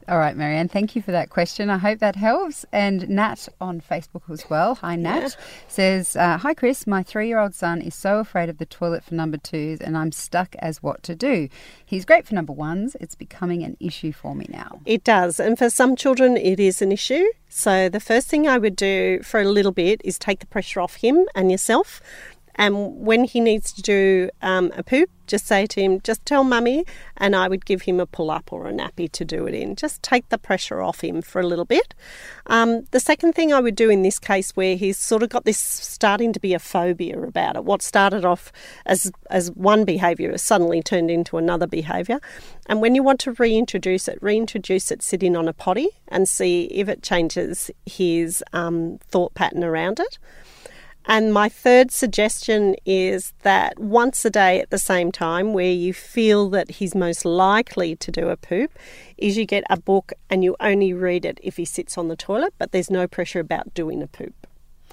All 0.08 0.18
right, 0.18 0.36
Marianne, 0.36 0.68
thank 0.68 0.94
you 0.94 1.02
for 1.02 1.10
that 1.10 1.30
question. 1.30 1.68
I 1.68 1.78
hope 1.78 1.98
that 1.98 2.14
helps. 2.14 2.64
And 2.72 3.08
Nat 3.08 3.48
on 3.60 3.80
Facebook 3.80 4.30
as 4.30 4.48
well, 4.48 4.76
hi 4.76 4.94
Nat, 4.94 5.20
yeah. 5.20 5.44
says, 5.66 6.14
uh, 6.14 6.38
Hi 6.38 6.54
Chris, 6.54 6.86
my 6.86 7.02
three 7.02 7.26
year 7.26 7.40
old 7.40 7.56
son 7.56 7.80
is 7.80 7.96
so 7.96 8.20
afraid 8.20 8.48
of 8.48 8.58
the 8.58 8.66
toilet 8.66 9.02
for 9.02 9.14
number 9.14 9.36
twos 9.36 9.80
and 9.80 9.96
I'm 9.96 10.12
stuck 10.12 10.54
as 10.60 10.80
what 10.80 11.02
to 11.04 11.16
do. 11.16 11.48
He's 11.84 12.04
great 12.04 12.24
for 12.24 12.34
number 12.36 12.52
ones. 12.52 12.96
It's 13.00 13.16
becoming 13.16 13.64
an 13.64 13.76
issue 13.80 14.12
for 14.12 14.36
me 14.36 14.46
now. 14.48 14.80
It 14.86 15.02
does. 15.02 15.40
And 15.40 15.58
for 15.58 15.70
some 15.70 15.96
children, 15.96 16.36
it 16.36 16.60
is 16.60 16.80
an 16.80 16.92
issue. 16.92 17.26
So 17.48 17.88
the 17.88 18.00
first 18.00 18.28
thing 18.28 18.46
I 18.46 18.58
would 18.58 18.76
do 18.76 19.20
for 19.24 19.40
a 19.40 19.44
little 19.44 19.72
bit 19.72 20.00
is 20.04 20.18
take 20.18 20.38
the 20.38 20.46
pressure 20.46 20.80
off 20.80 20.96
him 20.96 21.26
and 21.34 21.50
yourself. 21.50 22.00
And 22.56 22.96
when 23.06 23.24
he 23.24 23.40
needs 23.40 23.72
to 23.74 23.82
do 23.82 24.30
um, 24.42 24.72
a 24.74 24.82
poop, 24.82 25.10
just 25.26 25.46
say 25.46 25.66
to 25.66 25.80
him, 25.80 26.00
just 26.00 26.24
tell 26.24 26.44
mummy, 26.44 26.84
and 27.16 27.34
I 27.34 27.48
would 27.48 27.64
give 27.66 27.82
him 27.82 28.00
a 28.00 28.06
pull 28.06 28.30
up 28.30 28.52
or 28.52 28.66
a 28.66 28.72
nappy 28.72 29.10
to 29.12 29.24
do 29.24 29.46
it 29.46 29.54
in. 29.54 29.76
Just 29.76 30.02
take 30.02 30.28
the 30.28 30.38
pressure 30.38 30.80
off 30.80 31.02
him 31.02 31.20
for 31.20 31.40
a 31.40 31.46
little 31.46 31.64
bit. 31.64 31.94
Um, 32.46 32.86
the 32.92 33.00
second 33.00 33.34
thing 33.34 33.52
I 33.52 33.60
would 33.60 33.74
do 33.74 33.90
in 33.90 34.02
this 34.02 34.18
case, 34.18 34.52
where 34.52 34.76
he's 34.76 34.98
sort 34.98 35.22
of 35.22 35.28
got 35.28 35.44
this 35.44 35.58
starting 35.58 36.32
to 36.32 36.40
be 36.40 36.54
a 36.54 36.58
phobia 36.58 37.20
about 37.20 37.56
it, 37.56 37.64
what 37.64 37.82
started 37.82 38.24
off 38.24 38.52
as, 38.86 39.10
as 39.30 39.50
one 39.52 39.84
behaviour 39.84 40.30
has 40.30 40.42
suddenly 40.42 40.82
turned 40.82 41.10
into 41.10 41.38
another 41.38 41.66
behaviour. 41.66 42.20
And 42.66 42.80
when 42.80 42.94
you 42.94 43.02
want 43.02 43.20
to 43.20 43.32
reintroduce 43.32 44.08
it, 44.08 44.18
reintroduce 44.22 44.90
it 44.90 45.02
sitting 45.02 45.36
on 45.36 45.48
a 45.48 45.52
potty 45.52 45.88
and 46.08 46.28
see 46.28 46.64
if 46.66 46.88
it 46.88 47.02
changes 47.02 47.70
his 47.84 48.42
um, 48.52 48.98
thought 49.08 49.34
pattern 49.34 49.64
around 49.64 50.00
it. 50.00 50.18
And 51.08 51.32
my 51.32 51.48
third 51.48 51.92
suggestion 51.92 52.74
is 52.84 53.32
that 53.42 53.78
once 53.78 54.24
a 54.24 54.30
day 54.30 54.60
at 54.60 54.70
the 54.70 54.78
same 54.78 55.12
time, 55.12 55.52
where 55.52 55.70
you 55.70 55.94
feel 55.94 56.50
that 56.50 56.72
he's 56.72 56.96
most 56.96 57.24
likely 57.24 57.94
to 57.96 58.10
do 58.10 58.28
a 58.28 58.36
poop, 58.36 58.72
is 59.16 59.36
you 59.36 59.46
get 59.46 59.62
a 59.70 59.78
book 59.78 60.12
and 60.28 60.42
you 60.42 60.56
only 60.58 60.92
read 60.92 61.24
it 61.24 61.38
if 61.42 61.56
he 61.58 61.64
sits 61.64 61.96
on 61.96 62.08
the 62.08 62.16
toilet, 62.16 62.54
but 62.58 62.72
there's 62.72 62.90
no 62.90 63.06
pressure 63.06 63.38
about 63.38 63.72
doing 63.72 64.02
a 64.02 64.08
poop. 64.08 64.48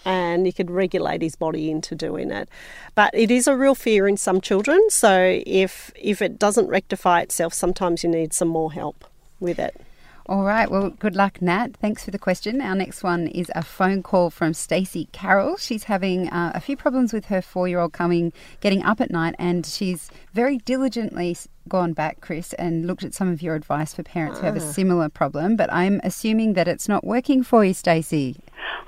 And 0.05 0.45
you 0.45 0.53
could 0.53 0.69
regulate 0.69 1.21
his 1.21 1.35
body 1.35 1.71
into 1.71 1.95
doing 1.95 2.29
it. 2.29 2.47
But 2.93 3.11
it 3.15 3.31
is 3.31 3.47
a 3.47 3.57
real 3.57 3.73
fear 3.73 4.07
in 4.07 4.17
some 4.17 4.39
children, 4.39 4.89
so 4.89 5.41
if 5.47 5.91
if 5.95 6.21
it 6.21 6.37
doesn't 6.37 6.67
rectify 6.67 7.21
itself, 7.21 7.53
sometimes 7.53 8.03
you 8.03 8.09
need 8.09 8.33
some 8.33 8.49
more 8.49 8.73
help 8.73 9.05
with 9.39 9.57
it. 9.59 9.82
All 10.27 10.43
right. 10.43 10.71
Well, 10.71 10.91
good 10.91 11.17
luck, 11.17 11.41
Nat. 11.41 11.75
Thanks 11.75 12.05
for 12.05 12.11
the 12.11 12.17
question. 12.17 12.61
Our 12.61 12.75
next 12.75 13.03
one 13.03 13.27
is 13.27 13.51
a 13.55 13.61
phone 13.61 14.01
call 14.01 14.29
from 14.29 14.53
Stacey 14.53 15.09
Carroll. 15.11 15.57
She's 15.57 15.83
having 15.85 16.29
uh, 16.29 16.53
a 16.55 16.61
few 16.61 16.77
problems 16.77 17.11
with 17.11 17.25
her 17.25 17.41
four-year-old 17.41 17.91
coming, 17.91 18.31
getting 18.61 18.83
up 18.83 19.01
at 19.01 19.11
night, 19.11 19.35
and 19.37 19.65
she's 19.65 20.09
very 20.33 20.59
diligently 20.59 21.35
gone 21.67 21.91
back, 21.91 22.21
Chris, 22.21 22.53
and 22.53 22.87
looked 22.87 23.03
at 23.03 23.13
some 23.13 23.27
of 23.27 23.41
your 23.41 23.55
advice 23.55 23.93
for 23.93 24.03
parents 24.03 24.39
who 24.39 24.45
have 24.45 24.55
a 24.55 24.63
ah. 24.63 24.71
similar 24.71 25.09
problem. 25.09 25.57
But 25.57 25.71
I'm 25.73 25.99
assuming 26.05 26.53
that 26.53 26.69
it's 26.69 26.87
not 26.87 27.03
working 27.03 27.43
for 27.43 27.65
you, 27.65 27.73
Stacey. 27.73 28.37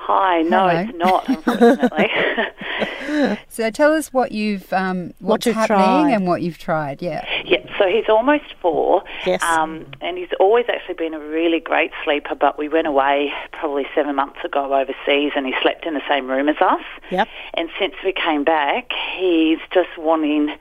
Hi. 0.08 0.42
No, 0.44 0.70
Hello. 0.70 0.82
it's 0.82 0.98
not. 0.98 1.28
Unfortunately. 1.30 2.12
so 3.50 3.70
tell 3.70 3.94
us 3.94 4.12
what 4.14 4.32
you've 4.32 4.72
um, 4.74 5.14
what's 5.20 5.46
what 5.46 5.56
happening 5.56 5.78
tried. 5.78 6.12
and 6.12 6.28
what 6.28 6.42
you've 6.42 6.58
tried. 6.58 7.02
Yeah. 7.02 7.26
Yeah. 7.46 7.66
So 7.78 7.88
he's 7.88 8.10
almost 8.10 8.54
four. 8.62 9.04
Yes. 9.26 9.42
Um, 9.44 9.86
and 10.02 10.18
he's 10.18 10.30
always 10.40 10.66
actually 10.70 10.96
been 10.96 11.14
a 11.14 11.20
really 11.20 11.60
great 11.60 11.92
sleeper. 12.04 12.36
But 12.36 12.58
we 12.58 12.70
went 12.70 12.88
away 12.88 13.34
probably 13.52 13.86
seven 13.94 14.16
months 14.16 14.40
ago 14.44 14.74
overseas, 14.74 15.32
and 15.36 15.46
he 15.46 15.54
slept 15.62 15.86
in 15.86 15.94
the 15.94 16.04
same 16.08 16.30
room 16.30 16.50
as 16.50 16.58
us. 16.62 16.84
Yep. 17.12 17.28
And 17.54 17.70
since 17.80 17.96
we 18.04 18.14
came 18.14 18.44
back, 18.44 18.92
he's 19.18 19.60
just 19.74 19.98
wanting 19.98 20.56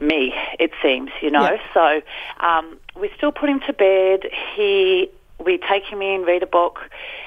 me. 0.00 0.34
It 0.58 0.72
seems, 0.82 1.10
you 1.20 1.30
know. 1.30 1.50
Yep. 1.50 1.60
So 1.72 2.02
um, 2.40 2.78
we 2.96 3.10
still 3.16 3.32
put 3.32 3.48
him 3.48 3.60
to 3.60 3.72
bed. 3.72 4.30
He 4.54 5.10
we 5.42 5.58
take 5.58 5.84
him 5.84 6.02
in, 6.02 6.22
read 6.22 6.42
a 6.42 6.46
book, 6.46 6.80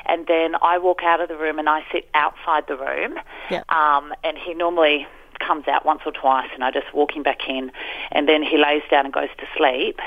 and 0.05 0.27
then 0.27 0.55
I 0.61 0.77
walk 0.77 1.03
out 1.03 1.21
of 1.21 1.29
the 1.29 1.37
room 1.37 1.59
and 1.59 1.69
I 1.69 1.83
sit 1.91 2.07
outside 2.13 2.65
the 2.67 2.77
room. 2.77 3.15
Yeah. 3.49 3.63
Um, 3.69 4.13
and 4.23 4.37
he 4.37 4.53
normally 4.53 5.07
comes 5.39 5.67
out 5.67 5.85
once 5.85 6.01
or 6.05 6.11
twice, 6.11 6.49
and 6.53 6.63
I 6.63 6.71
just 6.71 6.93
walk 6.93 7.15
him 7.15 7.23
back 7.23 7.47
in, 7.47 7.71
and 8.11 8.27
then 8.27 8.41
he 8.43 8.57
lays 8.57 8.81
down 8.89 9.05
and 9.05 9.13
goes 9.13 9.29
to 9.37 9.45
sleep. 9.55 9.99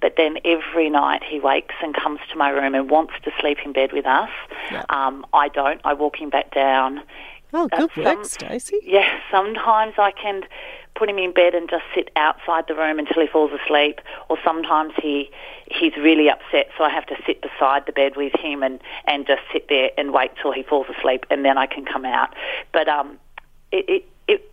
But 0.00 0.14
then 0.16 0.38
every 0.44 0.88
night 0.88 1.22
he 1.22 1.38
wakes 1.38 1.74
and 1.82 1.94
comes 1.94 2.20
to 2.30 2.36
my 2.36 2.48
room 2.48 2.74
and 2.74 2.88
wants 2.90 3.14
to 3.24 3.30
sleep 3.40 3.58
in 3.64 3.72
bed 3.72 3.92
with 3.92 4.06
us. 4.06 4.30
Yeah. 4.70 4.84
Um, 4.88 5.26
I 5.32 5.48
don't. 5.48 5.80
I 5.84 5.92
walk 5.92 6.16
him 6.16 6.30
back 6.30 6.54
down. 6.54 7.02
Oh, 7.52 7.68
good 7.68 7.90
uh, 7.96 8.02
work, 8.02 8.24
Stacey. 8.24 8.78
Yeah, 8.82 9.20
sometimes 9.30 9.94
I 9.98 10.12
can 10.12 10.42
put 11.00 11.08
him 11.08 11.18
in 11.18 11.32
bed 11.32 11.54
and 11.54 11.68
just 11.68 11.82
sit 11.94 12.10
outside 12.14 12.66
the 12.68 12.74
room 12.74 12.98
until 12.98 13.22
he 13.22 13.26
falls 13.26 13.50
asleep, 13.64 14.02
or 14.28 14.36
sometimes 14.44 14.92
he 15.02 15.30
he's 15.66 15.96
really 15.96 16.28
upset, 16.28 16.68
so 16.76 16.84
I 16.84 16.90
have 16.90 17.06
to 17.06 17.16
sit 17.26 17.40
beside 17.40 17.86
the 17.86 17.92
bed 17.92 18.16
with 18.16 18.34
him 18.38 18.62
and 18.62 18.78
and 19.06 19.26
just 19.26 19.40
sit 19.50 19.68
there 19.70 19.90
and 19.96 20.12
wait 20.12 20.30
till 20.40 20.52
he 20.52 20.62
falls 20.62 20.86
asleep, 20.94 21.24
and 21.30 21.42
then 21.42 21.56
I 21.56 21.66
can 21.66 21.86
come 21.86 22.04
out. 22.04 22.34
But 22.72 22.86
um, 22.88 23.18
it. 23.72 23.88
it 23.88 24.04
it, 24.28 24.48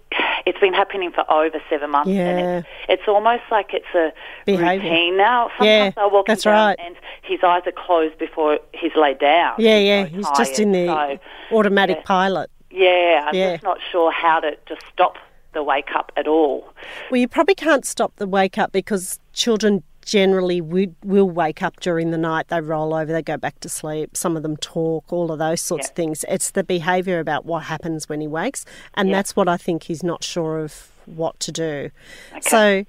it's 0.48 0.60
been 0.60 0.74
happening 0.74 1.12
for 1.12 1.30
over 1.30 1.62
seven 1.70 1.92
months, 1.92 2.10
yeah. 2.10 2.30
and 2.30 2.40
it's, 2.40 2.68
it's 2.90 3.08
almost 3.08 3.44
like 3.52 3.74
it's 3.74 3.94
a 3.94 4.12
Behavior. 4.46 4.90
routine 4.90 5.18
now. 5.18 5.50
Sometimes 5.58 5.94
yeah, 5.96 6.04
I 6.04 6.08
walk 6.08 6.26
that's 6.26 6.46
right. 6.46 6.80
and 6.80 6.96
his 7.22 7.44
eyes 7.44 7.62
are 7.68 7.74
closed 7.74 8.18
before 8.18 8.58
he's 8.74 8.96
laid 8.96 9.20
down. 9.20 9.56
Yeah, 9.60 9.78
yeah, 9.78 10.06
he's, 10.06 10.26
he's 10.26 10.38
just 10.38 10.60
in 10.60 10.72
the 10.72 10.88
so, 10.88 11.20
automatic 11.56 11.98
yeah. 11.98 12.04
pilot. 12.06 12.50
Yeah, 12.72 13.26
I'm 13.28 13.36
yeah. 13.36 13.52
just 13.52 13.64
not 13.64 13.80
sure 13.92 14.12
how 14.12 14.40
to 14.40 14.58
just 14.66 14.82
stop 14.92 15.18
the 15.58 15.64
wake 15.64 15.90
up 15.96 16.12
at 16.16 16.28
all. 16.28 16.72
Well, 17.10 17.20
you 17.20 17.28
probably 17.28 17.56
can't 17.56 17.86
stop 17.86 18.16
the 18.18 18.28
wake 18.28 18.58
up 18.58 18.72
because 18.72 19.20
children 19.34 19.84
generally 20.06 20.62
would, 20.62 20.96
will 21.04 21.30
wake 21.30 21.62
up 21.64 21.80
during 21.80 22.12
the 22.12 22.18
night. 22.18 22.48
They 22.48 22.62
roll 22.62 22.94
over, 22.94 23.12
they 23.12 23.24
go 23.24 23.38
back 23.38 23.60
to 23.62 23.70
sleep. 23.70 24.16
Some 24.16 24.38
of 24.38 24.44
them 24.44 24.56
talk, 24.58 25.12
all 25.12 25.32
of 25.32 25.40
those 25.40 25.60
sorts 25.60 25.88
yeah. 25.88 25.90
of 25.90 25.96
things. 25.96 26.26
It's 26.30 26.52
the 26.52 26.64
behaviour 26.64 27.20
about 27.20 27.46
what 27.46 27.64
happens 27.64 28.08
when 28.08 28.22
he 28.22 28.28
wakes, 28.28 28.66
and 28.94 29.10
Yeah. 29.10 29.16
that's 29.16 29.36
what 29.36 29.50
I 29.50 29.58
think 29.58 29.84
he's 29.84 30.04
not 30.04 30.24
sure 30.24 30.60
of 30.60 30.92
what 31.06 31.40
to 31.42 31.52
do. 31.52 31.90
Okay. 32.32 32.42
So. 32.42 32.86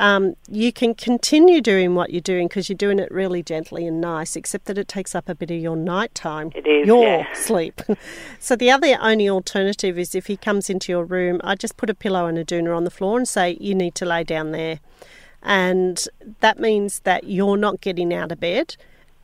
Um, 0.00 0.34
you 0.50 0.72
can 0.72 0.94
continue 0.94 1.60
doing 1.60 1.94
what 1.94 2.10
you're 2.10 2.22
doing 2.22 2.48
because 2.48 2.70
you're 2.70 2.76
doing 2.76 2.98
it 2.98 3.10
really 3.12 3.42
gently 3.42 3.86
and 3.86 4.00
nice, 4.00 4.34
except 4.34 4.64
that 4.64 4.78
it 4.78 4.88
takes 4.88 5.14
up 5.14 5.28
a 5.28 5.34
bit 5.34 5.50
of 5.50 5.58
your 5.60 5.76
nighttime, 5.76 6.50
It 6.54 6.66
is, 6.66 6.86
your 6.86 7.04
yeah. 7.04 7.26
sleep. 7.34 7.82
so 8.38 8.56
the 8.56 8.70
other 8.70 8.96
only 9.00 9.28
alternative 9.28 9.98
is 9.98 10.14
if 10.14 10.24
he 10.26 10.38
comes 10.38 10.70
into 10.70 10.90
your 10.90 11.04
room, 11.04 11.38
I 11.44 11.54
just 11.54 11.76
put 11.76 11.90
a 11.90 11.94
pillow 11.94 12.24
and 12.26 12.38
a 12.38 12.44
doona 12.46 12.74
on 12.74 12.84
the 12.84 12.90
floor 12.90 13.18
and 13.18 13.28
say 13.28 13.58
you 13.60 13.74
need 13.74 13.94
to 13.96 14.06
lay 14.06 14.24
down 14.24 14.52
there, 14.52 14.80
and 15.42 16.02
that 16.40 16.58
means 16.58 17.00
that 17.00 17.24
you're 17.24 17.58
not 17.58 17.82
getting 17.82 18.12
out 18.14 18.32
of 18.32 18.40
bed 18.40 18.76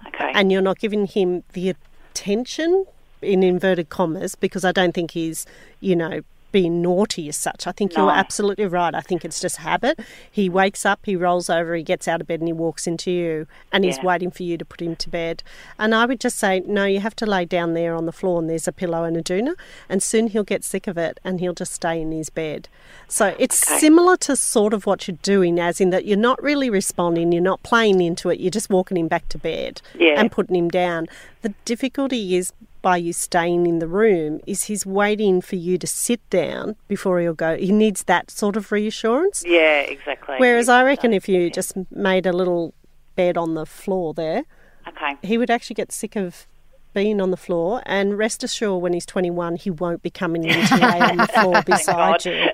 Okay. 0.09 0.31
and 0.35 0.53
you're 0.53 0.61
not 0.63 0.79
giving 0.79 1.07
him 1.07 1.43
the 1.55 1.75
attention 2.15 2.85
in 3.23 3.43
inverted 3.43 3.89
commas 3.89 4.35
because 4.35 4.63
I 4.65 4.73
don't 4.73 4.93
think 4.93 5.13
he's, 5.13 5.47
you 5.81 5.97
know, 5.97 6.21
being 6.53 6.81
naughty 6.81 7.29
as 7.29 7.37
such. 7.37 7.67
I 7.67 7.73
think 7.73 7.97
No. 7.97 8.05
you're 8.05 8.13
absolutely 8.15 8.67
right. 8.67 8.95
I 8.95 9.01
think 9.01 9.25
it's 9.25 9.41
just 9.41 9.59
habit. 9.59 9.99
He 10.31 10.49
wakes 10.49 10.87
up, 10.87 11.01
he 11.05 11.15
rolls 11.17 11.51
over, 11.51 11.75
he 11.75 11.83
gets 11.83 12.09
out 12.09 12.21
of 12.21 12.27
bed 12.27 12.41
and 12.41 12.49
he 12.49 12.53
walks 12.53 12.87
into 12.87 13.11
you 13.11 13.47
and 13.73 13.85
he's 13.85 14.01
waiting 14.03 14.31
for 14.31 14.43
you 14.43 14.57
to 14.57 14.65
put 14.65 14.81
him 14.81 14.97
to 14.97 15.11
bed. 15.11 15.43
And 15.79 15.95
I 15.95 16.07
would 16.07 16.21
just 16.21 16.39
say, 16.39 16.61
no, 16.67 16.85
you 16.87 17.01
have 17.01 17.17
to 17.17 17.27
lay 17.27 17.45
down 17.45 17.75
there 17.75 17.95
on 17.95 18.07
the 18.07 18.13
floor 18.13 18.41
and 18.41 18.49
there's 18.49 18.67
a 18.69 18.73
pillow 18.73 19.05
and 19.05 19.17
a 19.17 19.23
doona 19.23 19.55
and 19.89 20.03
soon 20.03 20.29
he'll 20.29 20.45
get 20.45 20.65
sick 20.65 20.87
of 20.87 20.97
it 20.97 21.19
and 21.25 21.41
he'll 21.41 21.53
just 21.55 21.73
stay 21.75 22.01
in 22.01 22.11
his 22.13 22.31
bed. 22.31 22.69
So 23.09 23.35
it's 23.39 23.63
Okay. 23.69 23.79
similar 23.79 24.17
to 24.19 24.37
sort 24.37 24.73
of 24.73 24.87
what 24.87 25.07
you're 25.09 25.19
doing, 25.23 25.59
as 25.61 25.81
in 25.81 25.91
that 25.91 26.07
you're 26.07 26.17
not 26.17 26.43
really 26.43 26.71
responding, 26.71 27.33
you're 27.33 27.43
not 27.43 27.63
playing 27.63 28.01
into 28.01 28.31
it, 28.31 28.41
you're 28.41 28.51
just 28.51 28.71
walking 28.71 28.97
him 28.97 29.09
back 29.09 29.29
to 29.31 29.39
bed 29.39 29.83
Yeah. 29.99 30.19
and 30.21 30.31
putting 30.33 30.57
him 30.57 30.69
down. 30.71 31.07
The 31.43 31.53
difficulty 31.65 32.37
is 32.37 32.53
by 32.83 32.97
you 32.97 33.13
staying 33.13 33.67
in 33.67 33.79
the 33.79 33.89
room 33.89 34.41
is 34.47 34.65
he's 34.65 34.87
waiting 34.87 35.41
for 35.41 35.57
you 35.57 35.77
to 35.79 35.87
sit 35.87 36.21
down 36.31 36.77
before 36.89 37.21
he'll 37.21 37.35
go. 37.35 37.57
He 37.57 37.73
needs 37.73 38.05
that 38.05 38.31
sort 38.31 38.57
of 38.57 38.71
reassurance. 38.73 39.43
yeah, 39.47 39.81
exactly. 39.81 40.37
Whereas 40.39 40.69
I 40.69 40.83
reckon 40.85 41.13
if 41.13 41.29
you 41.29 41.51
just 41.51 41.75
made 41.91 42.27
a 42.27 42.33
little 42.33 42.75
bed 43.17 43.37
on 43.37 43.55
the 43.55 43.67
floor 43.67 44.15
there, 44.15 44.45
Okay. 44.89 45.17
he 45.23 45.37
would 45.37 45.51
actually 45.51 45.75
get 45.75 45.91
sick 45.91 46.15
of 46.17 46.47
being 46.95 47.21
on 47.21 47.31
the 47.31 47.37
floor 47.37 47.83
and 47.85 48.17
rest 48.17 48.43
assured 48.45 48.81
when 48.81 48.93
he's 48.95 49.05
21 49.05 49.57
he 49.57 49.69
won't 49.71 50.01
be 50.03 50.09
coming 50.11 50.45
in 50.45 50.67
to 50.67 50.77
lay 50.77 51.01
on 51.01 51.17
the 51.19 51.27
floor 51.27 51.61
beside 51.67 52.25
you. 52.25 52.47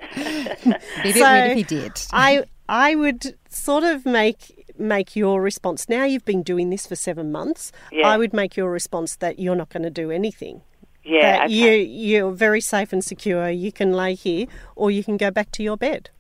Be 1.03 1.11
a 1.11 1.13
So, 1.13 1.35
if 1.35 1.57
he 1.57 1.63
did. 1.63 1.93
I 2.13 2.45
I 2.69 2.95
would 2.95 3.37
sort 3.51 3.85
of 3.85 4.05
make 4.07 4.62
make 4.83 5.17
your 5.17 5.41
response. 5.41 5.89
Now 5.89 6.05
you've 6.05 6.25
been 6.25 6.43
doing 6.43 6.71
this 6.71 6.87
for 6.87 6.97
seven 6.97 7.33
months. 7.33 7.73
Yeah. 7.91 8.09
I 8.09 8.17
would 8.19 8.33
make 8.33 8.57
your 8.57 8.71
response 8.71 9.17
that 9.17 9.39
you're 9.39 9.57
not 9.57 9.71
going 9.71 9.83
to 9.85 9.91
do 9.91 10.11
anything. 10.11 10.63
Yeah. 11.05 11.21
that 11.39 11.45
okay. 11.47 11.55
you 11.55 11.71
you're 12.19 12.31
very 12.31 12.61
safe 12.61 12.93
and 12.93 13.03
secure. 13.05 13.51
You 13.51 13.73
can 13.73 13.93
lay 13.93 14.15
here, 14.15 14.47
or 14.77 14.91
you 14.91 15.03
can 15.03 15.17
go 15.17 15.31
back 15.31 15.51
to 15.53 15.63
your 15.63 15.77
bed. 15.77 16.11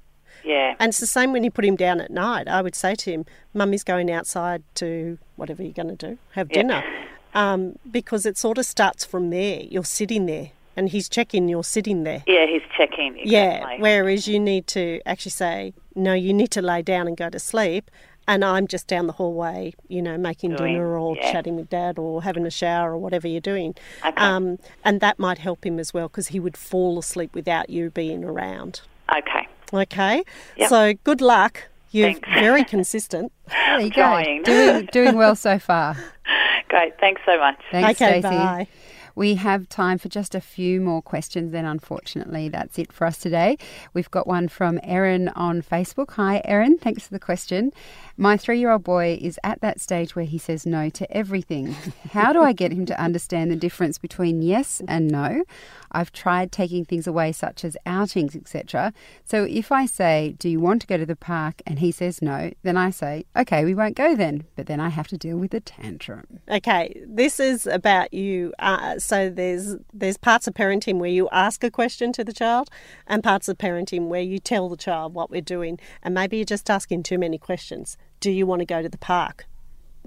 Yeah. 0.44 0.74
And 0.80 0.88
it's 0.88 0.98
the 0.98 1.06
same 1.06 1.32
when 1.32 1.44
you 1.44 1.50
put 1.52 1.64
him 1.64 1.76
down 1.76 2.00
at 2.00 2.10
night. 2.10 2.48
I 2.48 2.62
would 2.62 2.74
say 2.74 2.96
to 2.96 3.12
him, 3.12 3.24
"Mummy's 3.54 3.84
going 3.84 4.10
outside 4.10 4.64
to 4.76 5.18
whatever 5.36 5.62
you're 5.62 5.72
going 5.72 5.96
to 5.96 6.08
do, 6.08 6.18
have 6.32 6.48
Yeah. 6.50 6.54
dinner," 6.62 6.84
um, 7.32 7.78
because 7.88 8.26
it 8.26 8.36
sort 8.36 8.58
of 8.58 8.66
starts 8.66 9.04
from 9.04 9.30
there. 9.30 9.60
You're 9.60 9.84
sitting 9.84 10.26
there, 10.26 10.50
and 10.76 10.88
he's 10.88 11.08
checking. 11.08 11.48
You're 11.48 11.62
sitting 11.62 12.02
there. 12.02 12.24
Yeah, 12.26 12.46
he's 12.46 12.62
checking. 12.76 13.18
Exactly. 13.18 13.30
Yeah. 13.30 13.76
Whereas 13.78 14.26
you 14.26 14.40
need 14.40 14.66
to 14.68 15.00
actually 15.06 15.30
say, 15.30 15.74
no, 15.94 16.12
you 16.14 16.32
need 16.32 16.50
to 16.52 16.62
lay 16.62 16.82
down 16.82 17.06
and 17.08 17.16
go 17.16 17.28
to 17.30 17.38
sleep. 17.38 17.90
and 18.28 18.44
I'm 18.44 18.68
just 18.68 18.86
down 18.86 19.08
the 19.08 19.14
hallway, 19.14 19.74
you 19.88 20.00
know, 20.00 20.16
making 20.16 20.54
Doing- 20.54 20.74
dinner 20.74 20.96
or 20.96 21.16
yeah. 21.16 21.32
chatting 21.32 21.56
with 21.56 21.68
dad 21.70 21.98
or 21.98 22.22
having 22.22 22.46
a 22.46 22.50
shower 22.52 22.92
or 22.92 22.98
whatever 22.98 23.26
you're 23.26 23.40
doing. 23.40 23.74
Okay. 24.06 24.14
Um, 24.16 24.58
and 24.84 25.00
that 25.00 25.18
might 25.18 25.38
help 25.38 25.66
him 25.66 25.80
as 25.80 25.92
well 25.92 26.06
because 26.06 26.28
he 26.28 26.38
would 26.38 26.56
fall 26.56 27.00
asleep 27.00 27.34
without 27.34 27.68
you 27.68 27.90
being 27.90 28.22
around. 28.24 28.82
Okay. 29.14 29.48
Okay. 29.74 30.22
Yep. 30.56 30.68
So 30.68 30.94
good 31.02 31.20
luck. 31.20 31.64
You're 31.90 32.12
Thanks. 32.12 32.28
very 32.34 32.64
consistent. 32.64 33.32
There 33.48 33.80
you 33.80 33.90
go. 33.90 34.22
Doing, 34.44 34.88
doing 34.92 35.16
well 35.16 35.34
so 35.34 35.58
far. 35.58 35.96
Great. 36.68 36.98
Thanks 37.00 37.20
so 37.26 37.36
much. 37.38 37.58
Thanks, 37.72 38.00
okay, 38.00 38.20
Stacey. 38.20 38.36
bye. 38.36 38.68
We 39.14 39.34
have 39.34 39.68
time 39.68 39.98
for 39.98 40.08
just 40.08 40.34
a 40.34 40.40
few 40.40 40.80
more 40.80 41.02
questions, 41.02 41.52
then 41.52 41.64
unfortunately 41.64 42.48
that's 42.48 42.78
it 42.78 42.92
for 42.92 43.06
us 43.06 43.18
today. 43.18 43.58
We've 43.94 44.10
got 44.10 44.26
one 44.26 44.48
from 44.48 44.80
Erin 44.82 45.28
on 45.30 45.62
Facebook. 45.62 46.12
Hi, 46.12 46.40
Erin. 46.44 46.78
Thanks 46.78 47.06
for 47.06 47.14
the 47.14 47.20
question. 47.20 47.72
My 48.16 48.36
three 48.36 48.58
year 48.58 48.70
old 48.70 48.84
boy 48.84 49.18
is 49.20 49.38
at 49.42 49.60
that 49.60 49.80
stage 49.80 50.14
where 50.14 50.24
he 50.24 50.38
says 50.38 50.66
no 50.66 50.88
to 50.90 51.10
everything. 51.16 51.74
How 52.12 52.32
do 52.32 52.42
I 52.42 52.52
get 52.52 52.72
him 52.72 52.86
to 52.86 53.00
understand 53.00 53.50
the 53.50 53.56
difference 53.56 53.98
between 53.98 54.42
yes 54.42 54.82
and 54.86 55.08
no? 55.08 55.44
I've 55.92 56.12
tried 56.12 56.50
taking 56.50 56.84
things 56.84 57.06
away, 57.06 57.32
such 57.32 57.64
as 57.64 57.76
outings, 57.86 58.34
etc. 58.34 58.92
So 59.24 59.44
if 59.44 59.70
I 59.70 59.86
say, 59.86 60.34
Do 60.38 60.48
you 60.48 60.60
want 60.60 60.80
to 60.82 60.86
go 60.86 60.96
to 60.96 61.06
the 61.06 61.16
park? 61.16 61.62
and 61.66 61.78
he 61.78 61.92
says 61.92 62.20
no, 62.20 62.50
then 62.62 62.76
I 62.76 62.90
say, 62.90 63.24
Okay, 63.36 63.64
we 63.64 63.74
won't 63.74 63.96
go 63.96 64.16
then. 64.16 64.44
But 64.56 64.66
then 64.66 64.80
I 64.80 64.88
have 64.88 65.08
to 65.08 65.16
deal 65.16 65.36
with 65.36 65.52
the 65.52 65.60
tantrum. 65.60 66.40
Okay, 66.50 67.02
this 67.06 67.38
is 67.38 67.66
about 67.66 68.12
you. 68.12 68.52
Uh, 68.58 68.98
so 68.98 69.30
there's 69.30 69.76
there's 69.92 70.16
parts 70.16 70.46
of 70.46 70.54
parenting 70.54 70.98
where 70.98 71.10
you 71.10 71.28
ask 71.30 71.62
a 71.62 71.70
question 71.70 72.12
to 72.12 72.24
the 72.24 72.32
child, 72.32 72.68
and 73.06 73.22
parts 73.22 73.48
of 73.48 73.58
parenting 73.58 74.08
where 74.08 74.20
you 74.20 74.38
tell 74.38 74.68
the 74.68 74.76
child 74.76 75.14
what 75.14 75.30
we're 75.30 75.40
doing, 75.40 75.78
and 76.02 76.14
maybe 76.14 76.36
you're 76.38 76.44
just 76.44 76.68
asking 76.70 77.02
too 77.02 77.18
many 77.18 77.38
questions. 77.38 77.96
Do 78.20 78.30
you 78.30 78.46
want 78.46 78.60
to 78.60 78.66
go 78.66 78.82
to 78.82 78.88
the 78.88 78.98
park? 78.98 79.46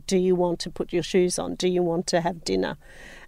Do 0.08 0.18
you 0.18 0.36
want 0.36 0.60
to 0.60 0.70
put 0.70 0.94
your 0.94 1.04
shoes 1.04 1.40
on? 1.40 1.56
Do 1.56 1.68
you 1.68 1.82
want 1.82 2.08
to 2.08 2.22
have 2.22 2.44
dinner? 2.44 2.78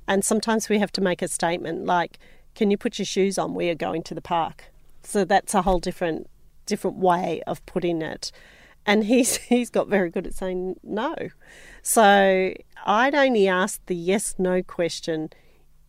And 0.08 0.24
sometimes 0.24 0.70
we 0.70 0.80
have 0.80 0.92
to 0.94 1.02
make 1.02 1.22
a 1.22 1.28
statement 1.28 1.86
like, 1.86 2.18
"Can 2.58 2.72
you 2.72 2.78
put 2.78 3.00
your 3.00 3.06
shoes 3.06 3.38
on? 3.38 3.54
We 3.54 3.70
are 3.70 3.76
going 3.76 4.04
to 4.04 4.14
the 4.14 4.22
park." 4.22 4.66
So 5.04 5.24
that's 5.24 5.54
a 5.54 5.62
whole 5.62 5.80
different 5.80 6.30
different 6.66 6.98
way 6.98 7.42
of 7.48 7.66
putting 7.66 8.02
it. 8.02 8.32
And 8.86 9.06
he's 9.06 9.38
he's 9.54 9.70
got 9.70 9.88
very 9.88 10.10
good 10.10 10.28
at 10.28 10.34
saying 10.34 10.76
no. 10.84 11.16
So 11.82 12.54
I'd 12.86 13.16
only 13.16 13.48
ask 13.48 13.80
the 13.86 13.96
yes 13.96 14.36
no 14.38 14.62
question 14.62 15.30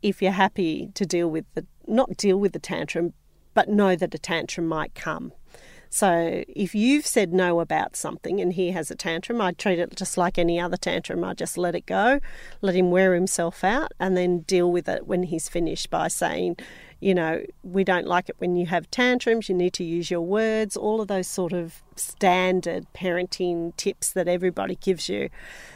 if 0.02 0.22
you're 0.22 0.32
happy 0.32 0.90
to 0.94 1.04
deal 1.04 1.28
with 1.28 1.46
the 1.54 1.66
not 1.86 2.16
deal 2.16 2.38
with 2.38 2.52
the 2.52 2.58
tantrum, 2.58 3.14
but 3.54 3.68
know 3.68 3.96
that 3.96 4.14
a 4.14 4.18
tantrum 4.18 4.68
might 4.68 4.94
come. 4.94 5.32
So 5.90 6.44
if 6.48 6.74
you've 6.74 7.06
said 7.06 7.32
no 7.32 7.60
about 7.60 7.96
something 7.96 8.40
and 8.40 8.52
he 8.52 8.72
has 8.72 8.90
a 8.90 8.94
tantrum, 8.94 9.40
I'd 9.40 9.58
treat 9.58 9.78
it 9.78 9.96
just 9.96 10.18
like 10.18 10.38
any 10.38 10.60
other 10.60 10.76
tantrum. 10.76 11.24
I'd 11.24 11.38
just 11.38 11.56
let 11.56 11.74
it 11.74 11.86
go, 11.86 12.20
let 12.60 12.74
him 12.74 12.90
wear 12.90 13.14
himself 13.14 13.64
out, 13.64 13.92
and 13.98 14.16
then 14.16 14.40
deal 14.40 14.70
with 14.70 14.88
it 14.88 15.06
when 15.06 15.24
he's 15.24 15.48
finished 15.48 15.90
by 15.90 16.08
saying, 16.08 16.56
you 17.00 17.14
know, 17.14 17.42
we 17.62 17.84
don't 17.84 18.06
like 18.06 18.28
it 18.28 18.36
when 18.38 18.56
you 18.56 18.66
have 18.66 18.90
tantrums, 18.90 19.48
you 19.48 19.54
need 19.54 19.72
to 19.74 19.84
use 19.84 20.10
your 20.10 20.20
words, 20.20 20.76
all 20.76 21.00
of 21.00 21.08
those 21.08 21.28
sort 21.28 21.52
of 21.52 21.82
standard 21.94 22.86
parenting 22.92 23.74
tips 23.76 24.12
that 24.12 24.26
everybody 24.26 24.74
gives 24.76 25.08
you. 25.08 25.28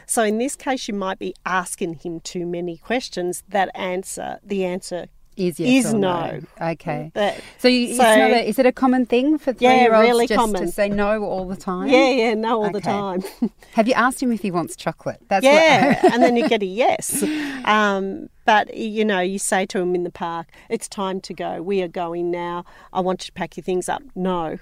So 0.05 0.23
in 0.23 0.37
this 0.37 0.55
case, 0.55 0.87
you 0.87 0.93
might 0.93 1.19
be 1.19 1.33
asking 1.45 1.95
him 1.95 2.19
too 2.19 2.45
many 2.45 2.77
questions 2.77 3.43
that 3.47 3.69
answer, 3.73 4.39
the 4.43 4.65
answer 4.65 5.07
Is 5.35 5.59
yes 5.59 5.85
Is 5.85 5.93
or 5.93 5.97
no. 5.97 6.39
Okay. 6.61 7.11
That- 7.15 7.41
so, 7.57 7.67
you, 7.67 7.87
it's 7.89 7.97
so- 7.97 8.03
a, 8.03 8.47
is 8.47 8.59
it 8.59 8.65
a 8.65 8.71
common 8.71 9.05
thing 9.05 9.37
for 9.37 9.51
Yeah, 9.57 9.71
three-year-olds 9.71 10.07
really 10.07 10.27
just 10.27 10.55
to 10.55 10.67
say 10.71 10.89
no 10.89 11.23
all 11.23 11.47
the 11.47 11.55
time? 11.55 11.87
Yeah, 11.89 12.09
yeah, 12.09 12.33
no, 12.35 12.63
all 12.63 12.71
the 12.71 12.81
time. 12.81 13.23
Have 13.73 13.87
you 13.87 13.93
asked 13.95 14.21
him 14.21 14.31
if 14.31 14.41
he 14.41 14.51
wants 14.51 14.75
chocolate? 14.75 15.19
That's 15.27 15.43
yeah, 15.43 16.01
What, 16.03 16.13
and 16.13 16.21
then 16.23 16.35
you 16.37 16.47
get 16.55 16.61
a 16.61 16.65
yes. 16.67 17.23
Um, 17.65 18.29
but 18.45 18.75
you 18.77 19.05
know, 19.05 19.19
you 19.21 19.39
say 19.39 19.65
to 19.67 19.79
him 19.79 19.95
in 19.95 20.03
the 20.03 20.11
park, 20.11 20.47
"It's 20.69 20.87
time 20.87 21.19
to 21.21 21.33
go. 21.33 21.61
We 21.61 21.81
are 21.81 21.87
going 21.87 22.29
now. 22.29 22.65
I 22.91 22.99
want 22.99 23.23
you 23.23 23.27
to 23.27 23.31
pack 23.33 23.57
your 23.57 23.63
things 23.63 23.89
up." 23.89 24.03
No, 24.15 24.57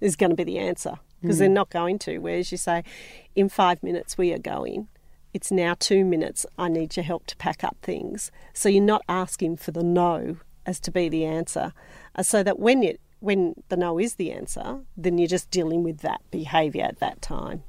is 0.00 0.16
going 0.16 0.30
to 0.30 0.36
be 0.36 0.44
the 0.44 0.58
answer 0.58 0.94
because 1.20 1.38
they're 1.38 1.48
not 1.48 1.70
going 1.70 1.98
to. 2.00 2.18
Whereas 2.18 2.52
you 2.52 2.58
say, 2.58 2.84
"In 3.34 3.48
five 3.48 3.82
minutes, 3.82 4.16
we 4.18 4.32
are 4.32 4.38
going." 4.38 4.88
It's 5.34 5.50
now 5.50 5.74
two 5.78 6.04
minutes. 6.04 6.44
I 6.58 6.68
need 6.68 6.96
your 6.96 7.04
help 7.04 7.26
to 7.26 7.36
pack 7.36 7.64
up 7.64 7.76
things. 7.82 8.30
So 8.52 8.68
you're 8.68 8.82
not 8.84 9.02
asking 9.08 9.56
for 9.56 9.70
the 9.70 9.82
no 9.82 10.36
as 10.66 10.78
to 10.80 10.90
be 10.90 11.08
the 11.08 11.24
answer, 11.24 11.72
uh, 12.14 12.22
so 12.22 12.42
that 12.42 12.58
when 12.58 12.82
it 12.82 13.00
when 13.18 13.54
the 13.68 13.76
no 13.76 13.98
is 14.00 14.14
the 14.16 14.32
answer, 14.32 14.80
then 14.96 15.16
you're 15.16 15.28
just 15.28 15.48
dealing 15.50 15.84
with 15.84 15.98
that 15.98 16.20
behaviour 16.32 16.82
at 16.84 16.98
that 16.98 17.22
time. 17.22 17.62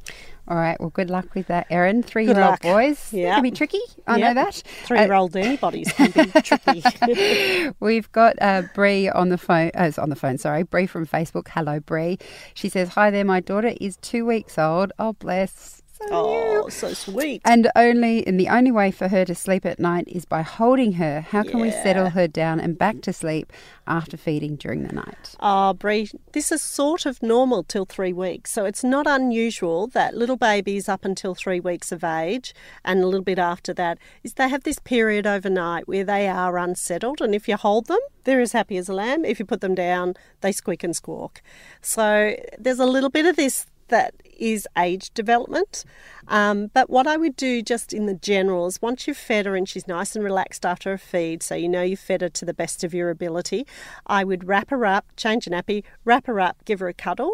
all 0.47 0.58
right. 0.58 0.80
Well, 0.80 0.89
good 0.89 1.12
luck 1.12 1.36
with 1.36 1.45
that, 1.45 1.67
Erin. 1.69 2.02
Three-year-old 2.02 2.60
boys. 2.62 3.12
They 3.12 3.21
Yeah. 3.21 3.36
can 3.36 3.43
be 3.43 3.52
tricky. 3.52 3.80
I 4.08 4.19
know 4.19 4.34
that. 4.34 4.56
Three-year-old 4.86 5.36
anybody's 5.36 5.93
can 5.93 6.10
be 6.10 6.26
tricky. 6.41 7.69
We've 7.80 8.12
got 8.12 8.36
uh, 8.41 8.63
Bree 8.73 9.08
on 9.10 9.30
the 9.30 9.38
phone. 9.38 9.69
Uh, 9.76 9.91
on 9.99 10.10
the 10.10 10.15
phone, 10.15 10.39
sorry. 10.39 10.63
Bree 10.63 10.88
from 10.88 11.06
Facebook. 11.06 11.47
Hello, 11.49 11.80
Bree. 11.80 12.17
She 12.56 12.67
says, 12.67 12.89
"Hi 12.89 13.12
there. 13.12 13.23
My 13.23 13.39
daughter 13.39 13.73
is 13.80 13.97
two 13.97 14.26
weeks 14.26 14.58
old. 14.58 14.91
Oh, 14.97 15.13
bless. 15.13 15.83
So 16.10 16.44
Oh, 16.66 16.70
so 16.70 16.94
sweet. 16.94 17.42
And 17.44 17.70
only 17.76 18.26
and 18.26 18.39
the 18.39 18.48
only 18.48 18.72
way 18.72 18.89
for 18.89 19.10
her 19.10 19.26
to 19.26 19.36
sleep 19.36 19.66
at 19.66 19.80
night 19.80 20.08
is 20.08 20.24
by 20.24 20.42
holding 20.42 20.94
her. 20.94 21.20
How 21.20 21.44
can 21.44 21.60
we 21.60 21.72
settle 21.72 22.12
her 22.12 22.26
down 22.26 22.62
and 22.62 22.78
back 22.78 23.02
to 23.02 23.12
sleep 23.12 23.52
after 23.86 24.16
feeding 24.16 24.56
during 24.56 24.84
the 24.84 24.94
night? 24.94 25.36
Oh, 25.42 25.74
Bree, 25.74 26.10
this 26.32 26.54
is 26.54 26.62
sort 26.62 27.06
of 27.06 27.22
normal 27.22 27.63
till 27.63 27.84
three 27.84 28.13
weeks. 28.13 28.50
So 28.52 28.63
it's 28.63 28.82
not 28.82 29.08
unusual 29.08 29.88
that 29.88 30.16
little 30.16 30.38
babies 30.38 30.88
up 30.88 31.04
until 31.04 31.36
three 31.36 31.60
weeks 31.60 31.92
of 31.92 32.02
age 32.02 32.56
and 32.86 33.02
a 33.02 33.06
little 33.06 33.24
bit 33.24 33.39
after 33.39 33.74
that 33.74 33.98
is 34.24 34.36
they 34.36 34.48
have 34.48 34.63
this 34.63 34.80
period 34.80 35.28
overnight 35.28 35.86
where 35.86 36.06
they 36.06 36.30
are 36.30 36.58
unsettled. 36.58 37.20
And 37.20 37.36
if 37.36 37.50
you 37.50 37.58
hold 37.58 37.88
them, 37.88 38.00
they're 38.24 38.39
as 38.39 38.54
happy 38.54 38.78
as 38.78 38.88
a 38.88 38.94
lamb. 38.94 39.26
If 39.26 39.38
you 39.38 39.46
put 39.46 39.60
them 39.60 39.76
down, 39.76 40.13
they 40.39 40.54
squeak 40.54 40.84
and 40.84 40.96
squawk. 40.96 41.42
So 41.82 42.38
there's 42.58 42.80
a 42.80 42.86
little 42.86 43.10
bit 43.10 43.26
of 43.26 43.36
this 43.36 43.66
that 43.93 44.15
is 44.39 44.67
age 44.75 45.13
development. 45.13 45.86
Um, 46.27 46.71
but 46.73 46.89
what 46.89 47.06
I 47.06 47.15
would 47.15 47.36
do 47.36 47.62
just 47.62 47.93
in 47.93 48.08
the 48.08 48.15
general 48.15 48.65
is 48.65 48.82
once 48.82 49.08
you've 49.08 49.17
fed 49.17 49.45
her 49.45 49.56
and 49.56 49.69
she's 49.69 49.88
nice 49.88 50.15
and 50.15 50.25
relaxed 50.25 50.65
after 50.65 50.91
a 50.93 50.97
feed, 50.97 51.43
so 51.43 51.53
you 51.53 51.69
know 51.69 51.84
you've 51.84 51.99
fed 51.99 52.21
her 52.21 52.29
to 52.29 52.43
the 52.43 52.56
best 52.56 52.84
of 52.84 52.91
your 52.91 53.12
ability, 53.12 53.67
I 54.08 54.23
would 54.23 54.47
wrap 54.47 54.71
her 54.71 54.84
up, 54.84 55.06
change 55.15 55.45
a 55.45 55.51
nappy, 55.51 55.84
wrap 56.06 56.25
her 56.25 56.39
up, 56.39 56.58
give 56.65 56.79
her 56.79 56.88
a 56.88 56.93
cuddle. 56.93 57.34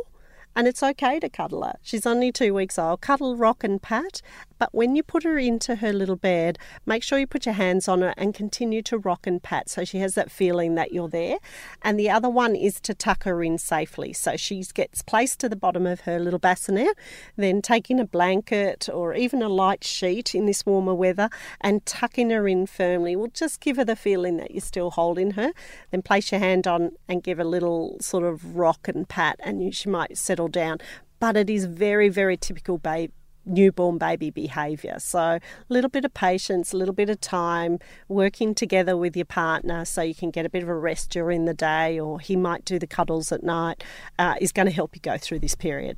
And 0.54 0.68
it's 0.68 0.84
okay 0.84 1.22
to 1.22 1.30
cuddle 1.30 1.64
her. 1.64 1.76
She's 1.82 2.06
only 2.06 2.34
two 2.34 2.54
weeks 2.54 2.78
old. 2.78 3.00
Cuddle, 3.00 3.38
rock, 3.38 3.64
and 3.64 3.82
pat. 3.82 4.22
But 4.60 4.76
when 4.76 4.96
you 4.96 5.04
put 5.04 5.24
her 5.24 5.40
into 5.40 5.76
her 5.76 5.94
little 5.94 6.18
bed, 6.18 6.60
make 6.86 7.02
sure 7.02 7.18
you 7.18 7.26
put 7.26 7.46
your 7.46 7.56
hands 7.56 7.88
on 7.88 8.02
her 8.02 8.14
and 8.18 8.34
continue 8.34 8.82
to 8.84 8.98
rock 8.98 9.26
and 9.26 9.42
pat 9.42 9.70
so 9.70 9.86
she 9.86 10.00
has 10.00 10.16
that 10.16 10.30
feeling 10.30 10.76
that 10.76 10.92
you're 10.92 11.08
there. 11.08 11.38
And 11.82 11.98
the 11.98 12.10
other 12.10 12.30
one 12.30 12.56
is 12.56 12.82
to 12.82 12.94
tuck 12.94 13.24
her 13.24 13.42
in 13.42 13.58
safely. 13.58 14.12
So 14.12 14.36
she 14.36 14.64
gets 14.74 15.02
placed 15.02 15.40
to 15.40 15.50
the 15.50 15.56
bottom 15.56 15.88
of 15.88 16.02
her 16.02 16.20
little 16.20 16.40
bassinet, 16.40 16.96
then 17.38 17.62
taking 17.62 18.00
a 18.00 18.06
blanket 18.06 18.90
or 18.92 19.16
even 19.16 19.42
a 19.42 19.50
light 19.50 19.86
sheet 19.86 20.36
in 20.36 20.46
this 20.46 20.66
warmer 20.66 20.94
weather 20.94 21.30
and 21.62 21.86
tucking 21.86 22.30
her 22.30 22.48
in 22.48 22.68
firmly 22.68 23.16
will 23.16 23.30
just 23.30 23.62
give 23.62 23.78
her 23.78 23.86
the 23.86 23.96
feeling 23.96 24.38
that 24.38 24.52
you're 24.52 24.62
still 24.62 24.92
holding 24.92 25.32
her. 25.32 25.54
Then 25.92 26.02
place 26.02 26.32
your 26.34 26.40
hand 26.40 26.68
on 26.68 26.92
and 27.08 27.24
give 27.24 27.40
a 27.40 27.46
little 27.46 27.98
sort 28.02 28.26
of 28.26 28.58
rock 28.58 28.90
and 28.90 29.08
pat, 29.08 29.40
and 29.42 29.74
she 29.74 29.90
might 29.90 30.18
settle 30.18 30.50
down. 30.50 30.80
But 31.20 31.38
it 31.38 31.50
is 31.50 31.66
very, 31.66 32.10
very 32.10 32.38
typical 32.38 32.78
baby 32.78 33.14
newborn 33.46 33.98
baby 33.98 34.30
behaviour. 34.30 34.96
So, 35.00 35.20
a 35.20 35.42
little 35.70 35.90
bit 35.90 36.06
of 36.06 36.14
patience, 36.14 36.74
a 36.74 36.78
little 36.78 36.94
bit 36.94 37.10
of 37.10 37.20
time, 37.22 37.80
working 38.08 38.54
together 38.54 38.96
with 38.96 39.16
your 39.16 39.26
partner 39.26 39.86
so 39.86 40.02
you 40.02 40.16
can 40.16 40.32
get 40.32 40.46
a 40.46 40.50
bit 40.50 40.64
of 40.64 40.70
a 40.70 40.76
rest 40.76 41.10
during 41.10 41.46
the 41.46 41.54
day, 41.54 42.00
or 42.00 42.20
he 42.20 42.36
might 42.36 42.66
do 42.66 42.80
the 42.80 42.88
cuddles 42.88 43.32
at 43.32 43.44
night, 43.44 43.84
uh, 44.18 44.36
is 44.40 44.52
going 44.52 44.68
to 44.68 44.74
help 44.74 44.96
you 44.96 45.02
go 45.02 45.18
through 45.18 45.40
this 45.40 45.56
period. 45.56 45.98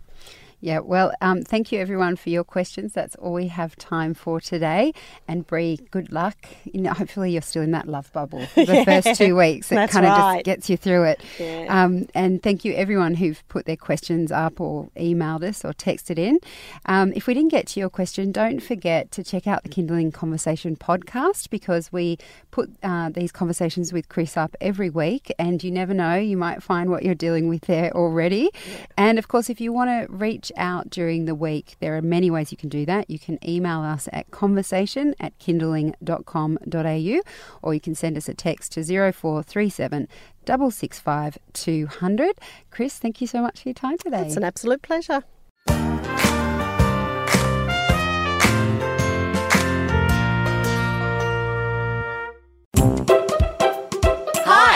Yeah, 0.63 0.79
well, 0.79 1.11
um, 1.21 1.41
thank 1.41 1.71
you 1.71 1.79
everyone 1.79 2.15
for 2.15 2.29
your 2.29 2.43
questions. 2.43 2.93
That's 2.93 3.15
all 3.15 3.33
we 3.33 3.47
have 3.47 3.75
time 3.77 4.13
for 4.13 4.39
today. 4.39 4.93
And 5.27 5.45
Bree, 5.45 5.79
good 5.89 6.11
luck. 6.11 6.37
You 6.65 6.81
know, 6.81 6.93
hopefully 6.93 7.31
you're 7.31 7.41
still 7.41 7.63
in 7.63 7.71
that 7.71 7.87
love 7.87 8.13
bubble 8.13 8.45
for 8.45 8.65
the 8.65 8.85
first 8.85 9.17
two 9.17 9.35
weeks. 9.35 9.71
It 9.71 9.89
kind 9.89 10.05
of 10.05 10.11
right. 10.11 10.35
just 10.35 10.45
gets 10.45 10.69
you 10.69 10.77
through 10.77 11.05
it. 11.05 11.21
Yeah. 11.39 11.65
Um, 11.67 12.07
and 12.13 12.43
thank 12.43 12.63
you 12.63 12.73
everyone 12.75 13.15
who've 13.15 13.43
put 13.49 13.65
their 13.65 13.75
questions 13.75 14.31
up 14.31 14.61
or 14.61 14.89
emailed 14.95 15.43
us 15.43 15.65
or 15.65 15.73
texted 15.73 16.19
in. 16.19 16.39
Um, 16.85 17.11
if 17.15 17.25
we 17.25 17.33
didn't 17.33 17.49
get 17.49 17.65
to 17.67 17.79
your 17.79 17.89
question, 17.89 18.31
don't 18.31 18.59
forget 18.59 19.11
to 19.13 19.23
check 19.23 19.47
out 19.47 19.63
the 19.63 19.69
Kinderling 19.69 20.13
Conversation 20.13 20.75
podcast 20.75 21.49
because 21.49 21.91
we 21.91 22.19
put 22.51 22.69
uh, 22.83 23.09
these 23.09 23.31
conversations 23.31 23.91
with 23.91 24.09
Chris 24.09 24.37
up 24.37 24.55
every 24.61 24.91
week. 24.91 25.33
And 25.39 25.63
you 25.63 25.71
never 25.71 25.95
know, 25.95 26.15
you 26.15 26.37
might 26.37 26.61
find 26.61 26.91
what 26.91 27.01
you're 27.01 27.15
dealing 27.15 27.49
with 27.49 27.61
there 27.61 27.91
already. 27.97 28.51
And 28.95 29.17
of 29.17 29.27
course, 29.27 29.49
if 29.49 29.59
you 29.59 29.73
want 29.73 29.89
to 29.89 30.13
reach 30.51 30.63
out 30.63 30.89
during 30.89 31.25
the 31.25 31.35
week, 31.35 31.75
there 31.79 31.95
are 31.95 32.01
many 32.01 32.29
ways 32.29 32.51
you 32.51 32.57
can 32.57 32.69
do 32.69 32.85
that. 32.85 33.09
You 33.09 33.19
can 33.19 33.37
email 33.47 33.81
us 33.81 34.07
at 34.11 34.31
conversation 34.31 35.15
at 35.19 35.37
kinderling.com.au 35.39 37.21
or 37.61 37.73
you 37.73 37.79
can 37.79 37.95
send 37.95 38.17
us 38.17 38.29
a 38.29 38.33
text 38.33 38.73
to 38.73 38.83
0437 38.83 40.07
665 40.45 41.37
200. 41.53 42.39
Chris, 42.69 42.97
thank 42.97 43.21
you 43.21 43.27
so 43.27 43.41
much 43.41 43.61
for 43.61 43.69
your 43.69 43.73
time 43.73 43.97
today. 43.97 44.25
It's 44.25 44.37
an 44.37 44.43
absolute 44.43 44.81
pleasure. 44.81 45.23